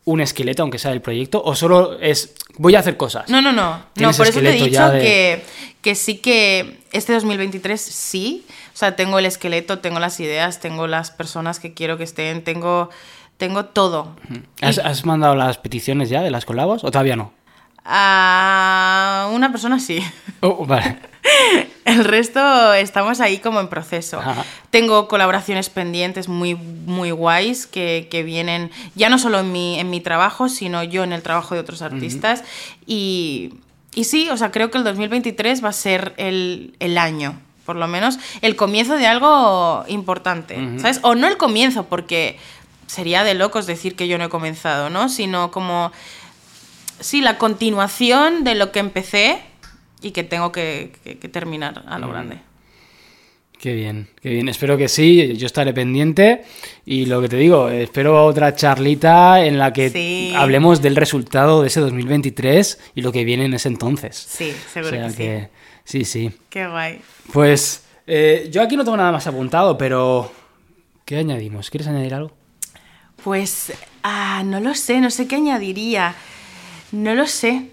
[0.06, 3.30] un esqueleto, aunque sea del proyecto, o solo es, voy a hacer cosas?
[3.30, 3.72] No, no, no.
[3.78, 5.44] No, ¿Tienes por eso te he dicho de- que,
[5.82, 8.46] que sí que este 2023 sí.
[8.74, 12.44] O sea, tengo el esqueleto, tengo las ideas, tengo las personas que quiero que estén,
[12.44, 12.90] tengo,
[13.38, 14.16] tengo todo.
[14.62, 17.34] ¿Has, has mandado las peticiones ya de las colabos o todavía no?
[17.86, 20.02] A una persona sí.
[20.42, 20.98] Oh, vale.
[21.86, 24.20] El resto estamos ahí como en proceso.
[24.20, 24.46] Ajá.
[24.70, 29.90] Tengo colaboraciones pendientes muy, muy guays que, que vienen ya no solo en mi, en
[29.90, 32.44] mi trabajo, sino yo en el trabajo de otros artistas.
[32.86, 33.54] y,
[33.94, 37.76] y sí, o sea, creo que el 2023 va a ser el, el año, por
[37.76, 41.00] lo menos, el comienzo de algo importante, ¿sabes?
[41.02, 42.38] O no el comienzo, porque
[42.88, 45.10] sería de locos decir que yo no he comenzado, ¿no?
[45.10, 45.92] Sino como,
[47.00, 49.40] sí, la continuación de lo que empecé
[50.02, 52.40] y que tengo que, que- que terminar a lo grande.
[53.60, 54.48] Qué bien, qué bien.
[54.48, 56.46] Espero que sí, yo estaré pendiente.
[56.86, 60.32] Y lo que te digo, espero otra charlita en la que Sí.
[60.34, 64.16] hablemos del resultado de ese 2023 y lo que viene en ese entonces.
[64.16, 65.50] Sí, O seguro sea que,
[65.84, 66.06] sí.
[66.06, 66.32] sí, sí.
[66.50, 67.02] Qué guay.
[67.34, 70.32] Pues eh, yo aquí no tengo nada más apuntado, pero
[71.04, 71.70] ¿qué añadimos?
[71.70, 72.32] ¿Quieres añadir algo?
[73.22, 73.74] Pues,
[74.04, 76.16] ah, no lo sé, no sé qué añadiría.
[76.92, 77.70] No lo sé.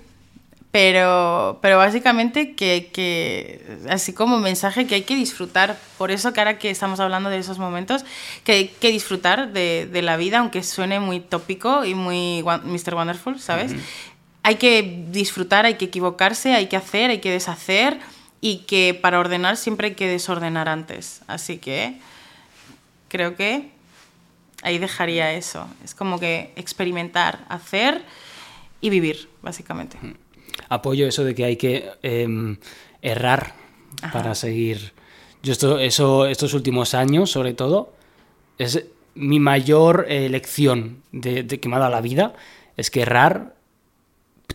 [0.72, 5.78] Pero, pero básicamente que, que, así como mensaje que hay que disfrutar.
[5.96, 8.04] Por eso que ahora que estamos hablando de esos momentos,
[8.44, 12.94] que hay que disfrutar de, de la vida, aunque suene muy tópico y muy Mr.
[12.94, 13.72] Wonderful, ¿sabes?
[14.42, 17.98] Hay que disfrutar, hay que equivocarse, hay que hacer, hay que deshacer
[18.42, 21.22] y que para ordenar siempre hay que desordenar antes.
[21.26, 21.98] Así que
[23.08, 23.70] creo que
[24.62, 25.68] Ahí dejaría eso.
[25.84, 28.02] Es como que experimentar, hacer
[28.80, 29.98] y vivir, básicamente.
[30.68, 32.56] Apoyo eso de que hay que em,
[33.02, 33.54] errar
[34.12, 34.92] para seguir.
[35.42, 37.92] Yo esto, eso, estos últimos años, sobre todo,
[38.58, 42.34] es mi mayor eh, lección de, de que me ha dado la vida,
[42.76, 43.54] es que errar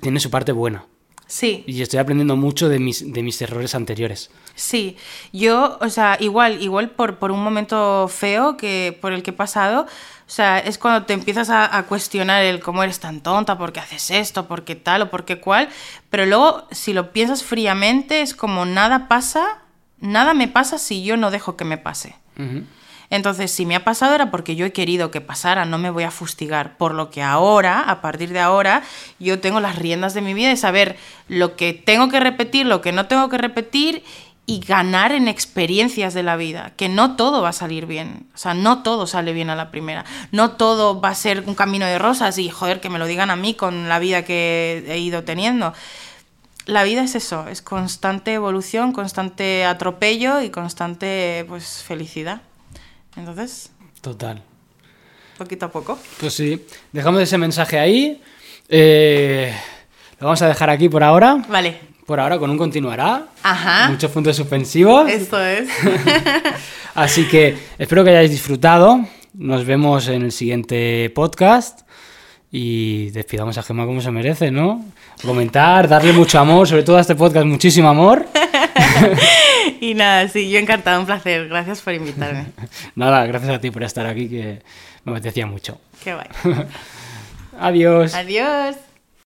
[0.02, 0.86] tiene su parte buena.
[1.32, 1.64] Sí.
[1.66, 4.30] Y estoy aprendiendo mucho de mis, de mis errores anteriores.
[4.54, 4.98] Sí,
[5.32, 9.34] yo, o sea, igual, igual por, por un momento feo que por el que he
[9.34, 13.58] pasado, o sea, es cuando te empiezas a, a cuestionar el cómo eres tan tonta,
[13.58, 15.70] por qué haces esto, por qué tal o por qué cual,
[16.10, 19.60] pero luego si lo piensas fríamente es como nada pasa,
[20.02, 22.14] nada me pasa si yo no dejo que me pase.
[22.38, 22.66] Ujú.
[23.12, 26.06] Entonces, si me ha pasado era porque yo he querido que pasara, no me voy
[26.06, 26.78] a fustigar.
[26.78, 28.82] Por lo que ahora, a partir de ahora,
[29.20, 30.98] yo tengo las riendas de mi vida de saber
[31.28, 34.04] lo que tengo que repetir, lo que no tengo que repetir
[34.46, 38.38] y ganar en experiencias de la vida, que no todo va a salir bien, o
[38.38, 41.86] sea, no todo sale bien a la primera, no todo va a ser un camino
[41.86, 44.98] de rosas y joder, que me lo digan a mí con la vida que he
[44.98, 45.74] ido teniendo.
[46.66, 52.42] La vida es eso, es constante evolución, constante atropello y constante pues felicidad.
[53.16, 54.42] Entonces, Total.
[55.38, 55.98] poquito a poco.
[56.20, 58.22] Pues sí, dejamos ese mensaje ahí.
[58.70, 59.54] Eh,
[60.20, 61.44] lo vamos a dejar aquí por ahora.
[61.50, 61.78] Vale.
[62.06, 63.28] Por ahora con un continuará.
[63.44, 63.90] Ajá.
[63.90, 65.10] Muchos puntos suspensivos.
[65.10, 65.70] Esto es.
[66.96, 69.00] Así que espero que hayáis disfrutado.
[69.34, 71.82] Nos vemos en el siguiente podcast.
[72.52, 74.84] Y despidamos a Gemma como se merece, ¿no?
[75.26, 78.26] Comentar, darle mucho amor, sobre todo a este podcast, muchísimo amor.
[79.82, 81.48] y nada, sí, yo encantada, un placer.
[81.48, 82.46] Gracias por invitarme.
[82.96, 84.62] Nada, gracias a ti por estar aquí, que
[85.06, 85.80] me apetecía mucho.
[86.04, 86.28] Qué guay.
[87.60, 88.16] Adiós.
[88.16, 88.91] Adiós.